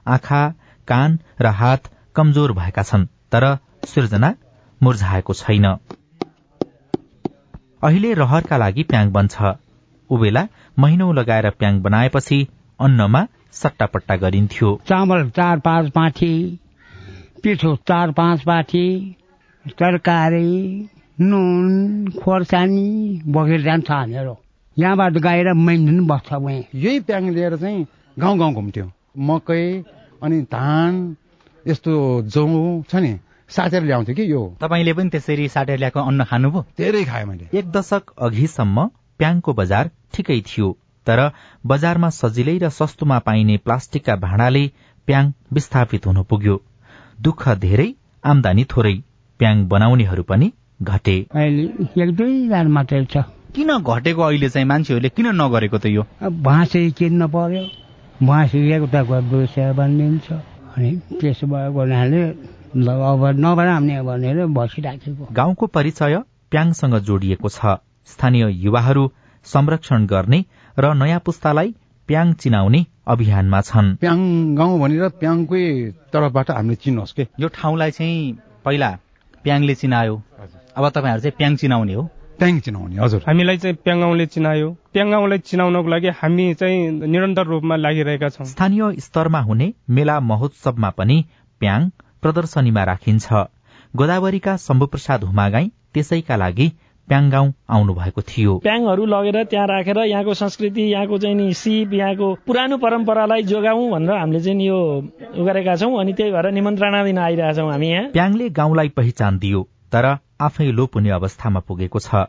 आँखा 0.06 0.42
कान 0.88 1.18
र 1.40 1.46
हात 1.60 1.90
कमजोर 2.16 2.52
भएका 2.52 2.82
छन् 2.82 3.06
तर 3.32 3.44
सृजना 3.84 4.34
मुर्झाएको 4.80 5.32
छैन। 5.34 5.66
अहिले 7.84 8.12
रहरका 8.14 8.56
लागि 8.56 8.82
प्याङ 8.90 9.12
बन्छ। 9.12 9.54
उबेला 10.10 10.42
महिनौ 10.78 11.12
लगाएर 11.12 11.50
प्याङ 11.50 11.80
बनाएपछि 11.82 12.38
अन्नमा 12.80 13.26
सट्टापट्टा 13.52 14.16
गरिन्थ्यो। 14.16 14.68
चामल 14.88 15.28
चार 15.30 15.58
पाँच 15.60 15.90
पाठी 15.90 16.32
पिठो 17.42 17.74
चार 17.88 18.12
पाँच 18.12 18.42
पाठी 18.42 18.86
तरकारी 19.78 20.52
नुन 21.20 22.10
खोर्सानी 22.22 22.88
बोकेर 23.26 23.62
जान्छ 23.62 23.90
हामीहरू। 23.90 24.36
यहाँबाट 24.76 25.12
गएर 25.18 25.52
महिना 25.52 26.02
बस्छ 26.06 26.32
उहीँ। 26.32 26.64
यही 26.74 27.00
प्याङ 27.00 27.30
लिएर 27.30 27.56
चाहिँ 27.56 27.86
गाउँ 28.18 28.38
गाउँ 28.38 28.54
घुम्थ्यो 28.54 28.86
मकै 29.18 29.84
अनि 30.22 30.40
धान 30.52 31.16
यस्तो 31.66 31.92
जौ 32.28 32.46
छ 32.90 32.94
नि 32.96 33.12
साटेर 33.50 33.82
ल्याउँथ्यो 33.82 34.14
कि 34.14 34.30
यो। 34.32 34.40
तपाईँले 34.60 34.92
पनि 34.92 35.08
त्यसरी 35.08 35.48
साटेर 35.48 35.78
ल्याएको 35.78 36.00
अन्न 36.00 36.24
खानुभयो? 36.24 36.64
धेरै 36.78 37.04
खाएँ 37.04 37.24
मैले। 37.24 37.48
एक 37.58 37.70
दशक 37.70 38.12
अघिसम्म 38.18 38.86
प्याङको 39.18 39.52
बजार 39.52 39.90
ठिकै 40.14 40.40
थियो 40.40 40.68
तर 41.06 41.20
बजारमा 41.66 42.08
सजिलै 42.10 42.56
र 42.58 42.68
सस्तोमा 42.68 43.18
पाइने 43.18 43.56
प्लास्टिकका 43.64 44.16
भाँडाले 44.16 44.64
प्याङ 45.08 45.32
विस्थापित 45.52 46.06
हुन 46.06 46.22
पुग्यो। 46.30 46.56
दुःख 47.20 47.48
धेरै 47.58 47.88
आमदानी 48.24 48.64
थोरै 48.72 48.96
प्याङ 49.40 49.64
बनाउनेहरू 49.68 50.22
पनि 50.22 50.52
घटे। 50.82 51.16
अहिले 51.34 52.02
एक 52.02 52.16
दुईजना 52.16 52.62
मात्रै 52.68 53.04
छ। 53.04 53.24
किन 53.54 53.70
घटेको 53.78 54.22
अहिले 54.22 54.48
चाहिँ 54.48 54.68
मान्छेहरूले 54.68 55.08
किन 55.16 55.26
नगरेको 55.40 55.78
त 55.78 55.86
यो? 55.86 56.02
भाँसै 56.22 56.90
किन्न 56.98 57.26
पर्यो। 57.28 57.81
भाँस 58.22 58.54
एउटा 58.54 59.02
बेच 59.02 59.54
भनिदिन्छ 59.76 60.32
अनि 60.76 60.90
त्यसो 61.20 61.46
भएको 61.46 61.80
हुनाले 61.80 62.22
अब 63.12 63.22
नबनाउने 63.36 64.02
भनेर 64.02 64.46
बसिराखेको 64.46 65.28
गाउँको 65.32 65.66
परिचय 65.66 66.16
प्याङसँग 66.50 66.94
जोडिएको 67.08 67.48
छ। 67.48 67.76
स्थानीय 68.06 68.44
युवाहरू 68.64 69.04
संरक्षण 69.46 70.06
गर्ने 70.06 70.44
र 70.76 70.92
नयाँ 70.94 71.20
पुस्तालाई 71.20 71.74
प्याङ 72.08 72.32
चिनाउने 72.32 72.80
अभियानमा 73.06 73.60
छन्। 73.60 73.94
प्याङ 73.96 74.18
गाउँ 74.56 74.80
भनेर 74.80 75.08
प्याङकै 75.20 75.64
तर्फबाट 76.12 76.50
हामीले 76.50 76.76
चिन्नुहोस् 76.76 77.12
के? 77.12 77.26
यो 77.40 77.48
ठाउँलाई 77.48 77.90
चाहिँ 77.90 78.38
पहिला 78.64 78.90
प्याङले 79.44 79.74
चिनायो। 79.74 80.14
अब 80.76 80.88
तपाईँहरू 80.88 81.20
चाहिँ 81.20 81.36
प्याङ 81.38 81.56
चिनाउने 81.56 81.94
हो। 81.94 82.08
प्याङ 82.42 82.58
चिनाउने 82.58 82.96
हजुर। 82.98 83.20
हामीलाई 83.26 83.56
चाहिँ 83.62 83.76
प्याङ्गाउँले 83.86 84.26
चिनायो। 84.26 84.68
प्याङ्गाउँलाई 84.92 85.38
चिनाउनको 85.46 85.88
लागि 85.88 86.10
हामी 86.20 86.46
चाहिँ 86.58 86.78
निरन्तर 87.06 87.46
रूपमा 87.46 87.76
लागिरहेका 87.76 88.28
छौँ। 88.28 88.46
स्थानीय 88.46 88.82
स्तरमा 88.98 89.40
हुने 89.40 89.66
मेला 89.88 90.18
महोत्सवमा 90.20 90.90
पनि 90.98 91.16
प्याङ 91.60 91.80
प्रदर्शनीमा 92.22 92.82
राखिन्छ। 92.84 93.26
गोदावरीका 93.94 94.56
शम्भुप्रसाद 94.56 95.24
हुमागाई 95.24 95.70
त्यसैका 95.94 96.36
लागि 96.36 96.66
प्याङगाउँ 97.08 97.52
आउनु 97.70 97.94
भएको 97.94 98.22
थियो। 98.26 98.58
प्याङहरू 98.66 99.06
लगेर 99.06 99.38
त्यहाँ 99.44 99.66
राखेर 99.66 99.98
यहाँको 100.02 100.34
संस्कृति 100.34 100.82
यहाँको 100.92 101.18
चाहिँ 101.18 101.36
नि 101.36 101.46
सिप 101.54 101.94
यहाँको 101.94 102.34
पुरानो 102.46 102.76
परम्परालाई 102.78 103.42
जोगाउँ 103.42 103.90
भनेर 103.90 104.18
हामीले 104.18 104.40
चाहिँ 104.40 104.66
यो 104.66 104.78
गरेका 105.46 105.76
छौँ। 105.76 105.94
अनि 106.00 106.12
त्यही 106.18 106.32
भएर 106.32 106.50
निमन्त्रणा 106.58 107.04
दिन 107.04 107.18
आइरहेका 107.18 107.52
छौँ 107.54 107.70
हामी 107.70 107.88
यहाँ। 107.90 108.10
प्याङले 108.10 108.50
गाउँलाई 108.50 108.88
पहिचान 108.98 109.38
दियो 109.38 109.62
तर 109.94 110.06
आफै 110.42 110.70
लोप 110.72 110.96
हुने 110.96 111.10
अवस्थामा 111.12 111.60
पुगेको 111.68 111.98
छ। 112.00 112.24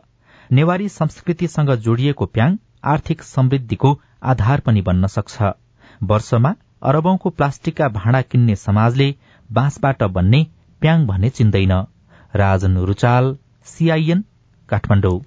नेवारी 0.50 0.88
संस्कृतिसँग 0.90 1.70
जोडिएको 1.84 2.26
प्याङ 2.28 2.56
आर्थिक 2.86 3.22
समृद्धिको 3.24 3.90
आधार 4.32 4.60
पनि 4.60 4.82
बन्न 4.82 5.06
सक्छ। 5.08 5.52
वर्षमा 6.04 6.54
अरबौंको 6.82 7.30
प्लास्टिकका 7.30 7.88
भाँडा 7.90 8.20
किन्ने 8.24 8.56
समाजले 8.58 9.08
बाँसबाट 9.50 10.02
बन्ने 10.16 10.46
प्याङ 10.82 11.06
भन्ने 11.06 11.30
चिन्दैन। 11.30 11.72
राजन 12.34 12.76
रुचाल 12.86 13.36
सीआईएन 13.66 14.24
काठमाडौँ। 14.68 15.18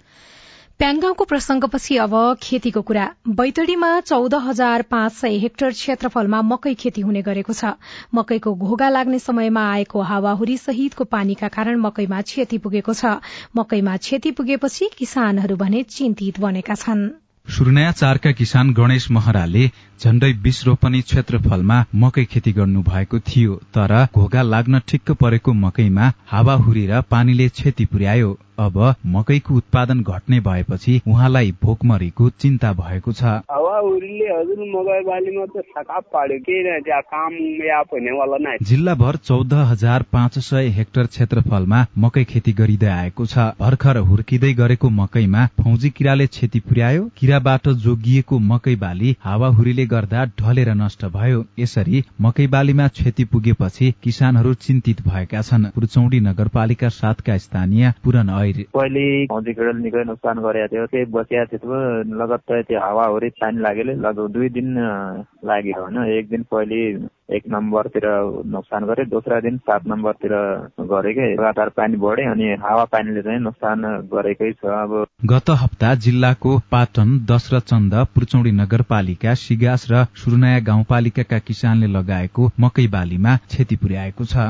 प्याङगाउँको 0.79 1.25
प्रसंगपछि 1.25 1.95
अब 1.97 2.11
खेतीको 2.41 2.81
कुरा। 2.81 3.05
बैतडीमा 3.37 3.89
चौध 4.01 4.33
हजार 4.43 4.81
पाँच 4.81 5.13
सय 5.13 5.37
हेक्टर 5.37 5.71
क्षेत्रफलमा 5.71 6.41
मकै 6.41 6.73
खेती 6.73 7.01
हुने 7.01 7.21
गरेको 7.21 7.53
छ। 7.53 7.73
मकैको 8.13 8.53
घोगा 8.55 8.89
लाग्ने 8.89 9.19
समयमा 9.19 9.65
आएको 9.71 10.01
हावाहुरी 10.11 10.57
सहितको 10.57 11.03
पानीका 11.09 11.47
कारण 11.49 11.81
मकैमा 11.81 12.21
क्षति 12.21 12.57
पुगेको 12.61 12.93
छ। 12.93 13.17
मकैमा 13.57 13.97
क्षति 13.97 14.31
पुगेपछि 14.31 14.89
किसानहरू 14.97 15.55
भने 15.57 15.83
चिन्तित 15.83 16.39
बनेका 16.39 16.75
छन्। 16.75 17.09
सुर्नया 17.47 17.91
चारका 17.91 18.31
किसान 18.31 18.71
गणेश 18.73 19.09
महराले 19.11 19.67
झण्डै 20.03 20.31
बीस 20.43 20.57
रोपनी 20.65 20.99
क्षेत्रफलमा 21.01 21.77
मकै 21.95 22.23
खेती 22.31 22.51
गर्नु 22.51 22.81
भएको 22.83 23.19
थियो 23.19 23.55
तर 23.75 23.93
घोगा 24.15 24.41
लाग्न 24.43 24.79
ठिक्क 24.87 25.11
परेको 25.21 25.53
मकैमा 25.53 26.11
हावाहुरी 26.31 26.85
र 26.87 27.01
पानीले 27.11 27.47
क्षति 27.49 27.85
पुर्यायो। 27.85 28.37
अब 28.59 28.77
मकैको 29.05 29.55
उत्पादन 29.55 30.01
घट्ने 30.03 30.39
भएपछि 30.39 31.01
उहाँलाई 31.07 31.51
भोकमरीको 31.63 32.29
चिन्ता 32.41 32.73
भएको 32.73 33.11
छ। 33.11 33.23
हजुर 34.37 34.59
मकै 34.71 34.99
बालीमा 35.05 35.45
त 35.45 35.61
सकाप 35.67 36.03
पाड्यो 36.13 36.37
केही 36.45 36.63
नै 36.63 36.79
त्यहाँ 36.85 37.01
काम 37.11 37.33
याप 37.65 37.93
हुनेवाला 37.93 38.37
नै। 38.39 38.55
जिल्लाभर 38.69 39.15
चौध 39.27 39.53
हजार 39.69 40.03
पाँच 40.13 40.37
सय 40.47 40.67
हेक्टर 40.77 41.05
क्षेत्रफलमा 41.07 41.79
मकै 41.97 42.23
खेती 42.31 42.51
गरिँदै 42.59 42.91
आएको 42.93 43.25
छ। 43.25 43.45
भर्खर 43.59 43.97
हुर्किँदै 44.09 44.53
गरेको 44.53 44.89
मकैमा 44.97 45.45
फौजी 45.57 45.89
किराले 45.97 46.27
क्षति 46.27 46.59
पुर्यायो। 46.67 47.03
किराबाट 47.17 47.69
जोगिएको 47.85 48.39
मकै 48.51 48.75
बाली 48.77 49.15
हावाहुरीले 49.21 49.85
गर्दा 49.87 50.25
ढलेर 50.41 50.69
नष्ट 50.75 51.05
भयो। 51.15 51.43
यसरी 51.59 52.03
मकै 52.21 52.47
बालीमा 52.47 52.87
क्षति 52.97 53.23
पुगेपछि 53.33 53.91
किसानहरू 54.03 54.53
चिन्तित 54.67 55.01
भएका 55.07 55.41
छन्। 55.41 55.65
पुर्चौडी 55.75 56.19
नगरपालिका 56.29 56.89
सातका 56.91 57.37
स्थानीय 57.39 57.93
पुरन 58.03 58.29
पहिले 58.73 59.03
फौजी 59.27 59.53
किराले 59.53 59.81
निकै 59.81 60.03
नोक्सान 60.05 60.37
गरेको 60.45 60.67
थियो। 60.67 60.85
त्यही 60.87 61.05
बसिया 61.11 61.45
थियो 61.47 61.81
लगत्त 62.19 62.51
त्यो 62.67 62.79
हावाहुरी 62.79 63.29
पानी 63.37 63.61
लागेले 63.61 63.93
लगभग 63.97 64.26
दुई 64.27 64.49
दिन 64.49 64.77
लाग्यो 65.45 65.81
होइन। 65.81 65.97
एक 66.09 66.29
दिन 66.29 66.43
पहिले 66.51 66.81
एक 67.29 67.43
नम्बरतिर 67.51 68.05
नोक्सान 68.47 68.83
गरे 68.85 69.05
दोस्रा 69.05 69.39
दिन 69.39 69.57
सात 69.59 69.87
नम्बरतिर 69.87 70.33
गरेकै 70.91 71.31
लगातार 71.33 71.69
पानी 71.77 71.97
बढे 71.99 72.23
अनि 72.25 72.45
हावा 72.61 72.83
पानीले 72.93 73.21
चाहिँ 73.21 73.39
नोक्सान 73.39 73.81
गरेकै 74.13 74.51
छ। 74.53 74.65
अब 74.77 74.93
गत 75.25 75.49
हप्ता 75.61 75.93
जिल्लाको 76.05 76.57
पाटन 76.71 77.09
दशरचन्द 77.31 77.95
पुर्चौडी 78.15 78.51
नगरपालिका 78.51 79.33
सिगास 79.37 79.87
र 79.91 80.03
सुरुनया 80.15 80.59
गाउँपालिकाका 80.69 81.39
किसानले 81.47 81.87
लगाएको 81.87 82.49
मकै 82.59 82.87
बालीमा 82.95 83.35
क्षति 83.47 83.75
पुर्याएको 83.83 84.23
छ। 84.25 84.47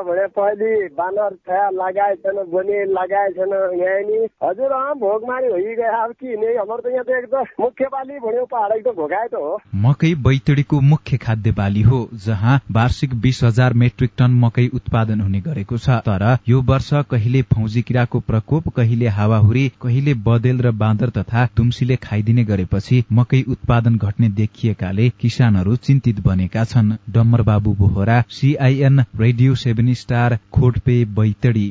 भने 0.00 0.26
पहिले 0.34 0.70
बानर 0.98 1.34
छाया 1.46 1.68
लगाएछन् 1.78 2.42
बने 2.50 2.84
लगाएछन् 2.90 3.54
यहाँ 3.80 4.02
नि। 4.10 4.18
हजुर 4.44 4.72
अँ 4.72 4.94
भोगमारी 4.98 5.46
होइगयो। 5.46 5.94
अब 6.02 6.12
कि 6.20 6.36
नै 6.42 6.56
हाम्रो 6.58 6.82
त 6.82 6.92
यहाँ 6.92 7.04
त 7.04 7.10
एकदम 7.20 7.44
मुख्य 7.60 7.84
बाली 7.94 8.18
भन्यो 8.26 8.44
पहाड 8.50 8.78
त 8.82 8.94
भोगाए 8.98 9.28
त 9.28 9.34
हो। 9.34 9.58
मकै 9.86 10.14
बैतडीको 10.26 10.80
मुख्य 10.90 11.16
खाद्य 11.24 11.52
बाली 11.52 11.82
हो। 11.82 11.99
जहाँ 12.24 12.60
वार्षिक 12.70 13.14
बीस 13.20 13.42
हजार 13.44 13.74
मेट्रिक 13.74 14.10
टन 14.18 14.38
मकै 14.40 14.66
उत्पादन 14.74 15.20
हुने 15.20 15.40
गरेको 15.40 15.78
छ 15.78 15.98
तर 16.06 16.26
यो 16.48 16.60
वर्ष 16.62 16.90
कहिले 17.10 17.42
फौजी 17.52 17.82
किराको 17.82 18.20
प्रकोप 18.20 18.68
कहिले 18.76 19.08
हावाहुरी 19.18 19.66
कहिले 19.82 20.14
बदेल 20.26 20.60
र 20.60 20.70
बाँदर 20.80 21.10
तथा 21.10 21.44
दुम्सीले 21.56 21.96
खाइदिने 22.02 22.44
गरेपछि 22.44 23.02
मकै 23.12 23.42
उत्पादन 23.48 23.96
घट्ने 23.98 24.28
देखिएकाले 24.40 25.08
किसानहरू 25.20 25.76
चिन्तित 25.76 26.20
बनेका 26.20 26.64
छन्। 26.64 26.96
Dambar 27.10 27.42
Babu 27.42 27.74
Bohara 27.74 28.22
CIN 28.30 29.04
radio 29.20 29.54
seven 29.54 29.94
star 29.94 30.38
Khotpe 30.52 31.04
Baitadi. 31.16 31.68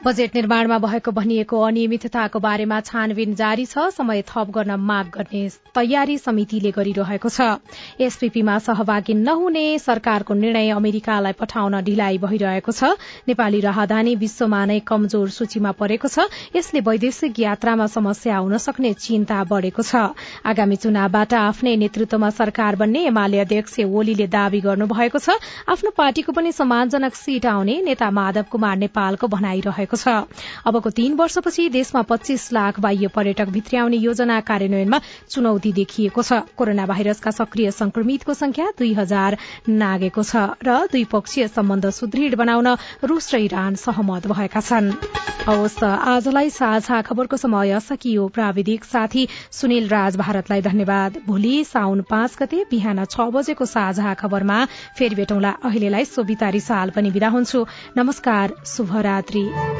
Budget 0.00 0.34
निर्माणमा 0.34 0.76
भएको 0.80 1.12
भनिएको 1.12 1.60
अनियमितताको 1.60 2.40
बारेमा 2.40 2.80
छानबिन 2.80 3.34
जारी 3.36 3.64
छ। 3.66 3.92
समय 3.92 4.22
थप 4.24 4.50
गर्न 4.50 4.76
माग 4.80 5.08
गर्ने 5.14 5.42
तयारी 5.76 6.16
समितिले 6.18 6.70
गरिरहेको 6.72 7.28
छ। 7.28 7.60
एसपीपीमा 8.00 8.56
सहभागी 8.60 9.14
नहुने 9.14 9.64
सरकारको 9.78 10.34
निर्णय 10.34 10.70
अमेरिकालाई 10.72 11.32
पठाउन 11.36 11.80
ढिलाइ 11.84 12.18
भइरहेको 12.18 12.72
छ। 12.72 12.96
नेपाली 13.28 13.60
राहदानी 13.60 14.14
विश्वमा 14.16 14.64
नै 14.64 14.78
कमजोर 14.88 15.28
सूचीमा 15.28 15.72
परेको 15.76 16.08
छ। 16.08 16.24
यसले 16.56 16.80
वैदेशिक 16.80 17.38
यात्रामा 17.38 17.86
समस्या 17.92 18.38
हुन 18.38 18.56
सक्ने 18.58 18.92
चिन्ता 18.96 19.44
बढ़ेको 19.52 19.84
छ। 19.84 20.16
आगामी 20.48 20.76
चुनावबाट 20.80 21.34
आफ्नै 21.34 21.76
नेतृत्वमा 21.76 22.30
सरकार 22.40 22.80
बन्ने 22.80 23.04
एमाले 23.12 23.44
अध्यक्ष 23.44 23.84
ओलीले 23.84 24.26
दावी 24.32 24.60
गर्नुभएको 24.64 25.18
छ। 25.20 25.36
आफ्नो 25.68 25.92
पार्टीको 25.92 26.32
पनि 26.32 26.56
सम्मानजनक 26.56 27.14
सीट 27.20 27.52
आउने 27.52 27.80
नेता 27.84 28.10
माधव 28.10 28.48
कुमार 28.48 28.76
नेपालको 28.86 29.28
भनाइरहेको 29.28 29.88
भएको 29.90 29.96
छ। 29.96 30.30
अबको 30.66 30.90
तीन 30.90 31.14
वर्षपछि 31.16 31.68
देशमा 31.68 32.02
पच्चीस 32.02 32.52
लाख 32.52 32.80
बाह्य 32.80 33.08
पर्यटक 33.10 33.48
भित्र्याउने 33.50 33.96
योजना 33.98 34.40
कार्यान्वयनमा 34.40 35.00
चुनौती 35.28 35.72
देखिएको 35.72 36.22
छ। 36.22 36.32
कोरोना 36.54 36.86
भाइरसका 36.86 37.30
सक्रिय 37.30 37.70
संक्रमितको 37.72 38.34
संख्या 38.34 38.66
दुई 38.78 38.92
हजार 38.94 39.36
नागेको 39.66 40.22
छ 40.22 40.36
र 40.62 40.86
द्विपक्षीय 40.90 41.48
सम्बन्ध 41.50 41.90
सुदृढ़ 41.90 42.34
बनाउन 42.36 42.68
रूस 43.04 43.34
र 43.34 43.38
इरान 43.40 43.74
सहमत 43.76 44.26
भएका 44.28 44.60
छन्। 44.62 44.94
आजलाई 45.40 46.50
साझा 46.50 47.00
खबरको 47.02 47.36
समय 47.36 47.78
सकियो। 47.80 48.26
प्राविधिक 48.28 48.84
साथी 48.84 49.26
सुनिल 49.50 49.88
राज 49.88 50.16
भारतलाई 50.16 50.62
धन्यवाद। 50.62 51.16
भोलि 51.26 51.64
साउन 51.64 52.02
पाँच 52.10 52.36
गते 52.38 52.64
बिहान 52.70 53.04
छ 53.06 53.28
बजेको 53.32 53.64
साझा 53.66 54.14
खबरमा 54.14 54.64
फेरि 54.98 55.14
भेटौँला। 55.16 55.56
अहिलेलाई 55.64 56.04
सोभिता 56.04 56.48
रिसाल 56.50 56.90
पनि 56.90 57.10
विदा 57.10 57.28
हुन्छु। 57.28 57.66
नमस्कार 57.96 58.54
शुभरात्री। 58.66 59.79